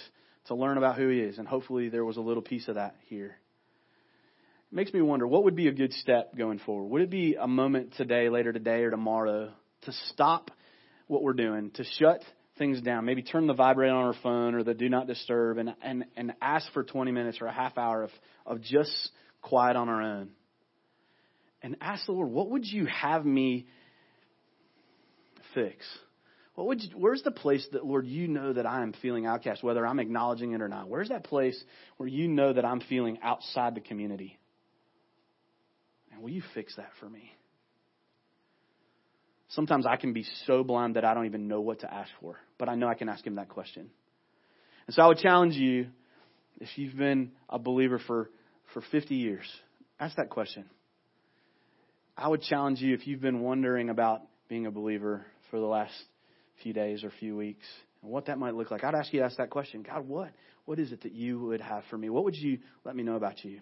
to 0.45 0.55
learn 0.55 0.77
about 0.77 0.97
who 0.97 1.07
He 1.07 1.19
is, 1.19 1.37
and 1.37 1.47
hopefully 1.47 1.89
there 1.89 2.05
was 2.05 2.17
a 2.17 2.21
little 2.21 2.43
piece 2.43 2.67
of 2.67 2.75
that 2.75 2.95
here, 3.07 3.37
it 4.71 4.75
makes 4.75 4.93
me 4.93 5.01
wonder 5.01 5.27
what 5.27 5.45
would 5.45 5.55
be 5.55 5.67
a 5.67 5.73
good 5.73 5.93
step 5.93 6.35
going 6.35 6.59
forward? 6.59 6.89
Would 6.89 7.01
it 7.01 7.09
be 7.09 7.35
a 7.39 7.47
moment 7.47 7.93
today, 7.95 8.29
later 8.29 8.51
today, 8.51 8.83
or 8.83 8.91
tomorrow 8.91 9.51
to 9.83 9.91
stop 10.09 10.51
what 11.07 11.23
we're 11.23 11.33
doing, 11.33 11.71
to 11.71 11.83
shut 11.99 12.21
things 12.57 12.81
down, 12.81 13.05
maybe 13.05 13.23
turn 13.23 13.47
the 13.47 13.53
vibrate 13.53 13.91
on 13.91 14.03
our 14.05 14.15
phone 14.21 14.55
or 14.55 14.63
the 14.63 14.73
do 14.73 14.87
not 14.87 15.07
disturb, 15.07 15.57
and, 15.57 15.73
and, 15.81 16.05
and 16.15 16.33
ask 16.41 16.71
for 16.73 16.83
20 16.83 17.11
minutes 17.11 17.39
or 17.41 17.47
a 17.47 17.53
half 17.53 17.77
hour 17.77 18.03
of, 18.03 18.11
of 18.45 18.61
just 18.61 19.11
quiet 19.41 19.75
on 19.75 19.89
our 19.89 20.01
own? 20.01 20.29
And 21.61 21.77
ask 21.79 22.05
the 22.05 22.11
Lord, 22.11 22.29
what 22.29 22.49
would 22.49 22.65
you 22.65 22.85
have 22.87 23.25
me 23.25 23.67
fix? 25.53 25.85
What 26.55 26.67
would 26.67 26.81
you, 26.81 26.89
where's 26.95 27.23
the 27.23 27.31
place 27.31 27.65
that, 27.71 27.85
Lord, 27.85 28.05
you 28.05 28.27
know 28.27 28.53
that 28.53 28.65
I 28.65 28.81
am 28.81 28.93
feeling 29.01 29.25
outcast, 29.25 29.63
whether 29.63 29.85
I'm 29.85 29.99
acknowledging 29.99 30.53
it 30.53 30.61
or 30.61 30.67
not? 30.67 30.89
Where's 30.89 31.09
that 31.09 31.23
place 31.23 31.61
where 31.97 32.09
you 32.09 32.27
know 32.27 32.53
that 32.53 32.65
I'm 32.65 32.81
feeling 32.81 33.19
outside 33.23 33.75
the 33.75 33.81
community? 33.81 34.37
And 36.11 36.21
will 36.21 36.29
you 36.29 36.43
fix 36.53 36.75
that 36.75 36.89
for 36.99 37.09
me? 37.09 37.31
Sometimes 39.49 39.85
I 39.85 39.97
can 39.97 40.13
be 40.13 40.25
so 40.45 40.63
blind 40.63 40.95
that 40.95 41.05
I 41.05 41.13
don't 41.13 41.25
even 41.25 41.47
know 41.47 41.61
what 41.61 41.81
to 41.81 41.93
ask 41.93 42.09
for, 42.21 42.37
but 42.57 42.69
I 42.69 42.75
know 42.75 42.87
I 42.87 42.95
can 42.95 43.09
ask 43.09 43.25
Him 43.25 43.35
that 43.35 43.49
question. 43.49 43.89
And 44.87 44.95
so 44.95 45.01
I 45.01 45.07
would 45.07 45.17
challenge 45.17 45.55
you, 45.55 45.87
if 46.59 46.69
you've 46.75 46.97
been 46.97 47.31
a 47.49 47.59
believer 47.59 47.99
for, 48.07 48.29
for 48.73 48.81
50 48.91 49.15
years, 49.15 49.45
ask 49.99 50.15
that 50.17 50.29
question. 50.29 50.65
I 52.17 52.27
would 52.27 52.41
challenge 52.41 52.81
you 52.81 52.93
if 52.93 53.07
you've 53.07 53.21
been 53.21 53.39
wondering 53.39 53.89
about 53.89 54.21
being 54.49 54.65
a 54.65 54.71
believer 54.71 55.25
for 55.49 55.59
the 55.59 55.65
last 55.65 55.93
few 56.61 56.73
days 56.73 57.03
or 57.03 57.11
few 57.19 57.35
weeks 57.35 57.65
and 58.01 58.11
what 58.11 58.25
that 58.25 58.37
might 58.37 58.53
look 58.53 58.69
like. 58.69 58.83
I'd 58.83 58.95
ask 58.95 59.13
you 59.13 59.19
to 59.19 59.25
ask 59.25 59.37
that 59.37 59.49
question 59.49 59.83
God, 59.83 60.07
what, 60.07 60.31
what 60.65 60.77
is 60.79 60.91
it 60.91 61.03
that 61.03 61.13
you 61.13 61.39
would 61.39 61.61
have 61.61 61.83
for 61.89 61.97
me? 61.97 62.09
What 62.09 62.25
would 62.25 62.35
you 62.35 62.59
let 62.83 62.95
me 62.95 63.03
know 63.03 63.15
about 63.15 63.43
you? 63.43 63.61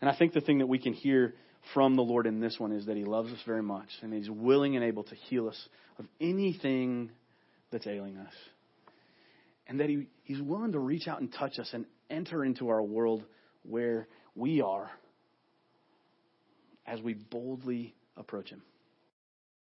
And 0.00 0.08
I 0.08 0.16
think 0.16 0.32
the 0.32 0.40
thing 0.40 0.58
that 0.58 0.66
we 0.66 0.78
can 0.78 0.92
hear 0.92 1.34
from 1.74 1.96
the 1.96 2.02
Lord 2.02 2.26
in 2.26 2.40
this 2.40 2.58
one 2.58 2.72
is 2.72 2.86
that 2.86 2.96
He 2.96 3.04
loves 3.04 3.32
us 3.32 3.40
very 3.44 3.62
much 3.62 3.88
and 4.02 4.14
He's 4.14 4.30
willing 4.30 4.76
and 4.76 4.84
able 4.84 5.04
to 5.04 5.14
heal 5.14 5.48
us 5.48 5.68
of 5.98 6.06
anything 6.20 7.10
that's 7.70 7.86
ailing 7.86 8.16
us. 8.18 8.32
And 9.66 9.80
that 9.80 9.88
he, 9.88 10.06
He's 10.22 10.40
willing 10.40 10.72
to 10.72 10.78
reach 10.78 11.06
out 11.06 11.20
and 11.20 11.32
touch 11.32 11.58
us 11.58 11.68
and 11.72 11.86
enter 12.08 12.44
into 12.44 12.68
our 12.68 12.82
world 12.82 13.24
where 13.62 14.08
we 14.34 14.62
are 14.62 14.90
as 16.90 17.00
we 17.00 17.14
boldly 17.14 17.94
approach 18.16 18.50
Him. 18.50 18.62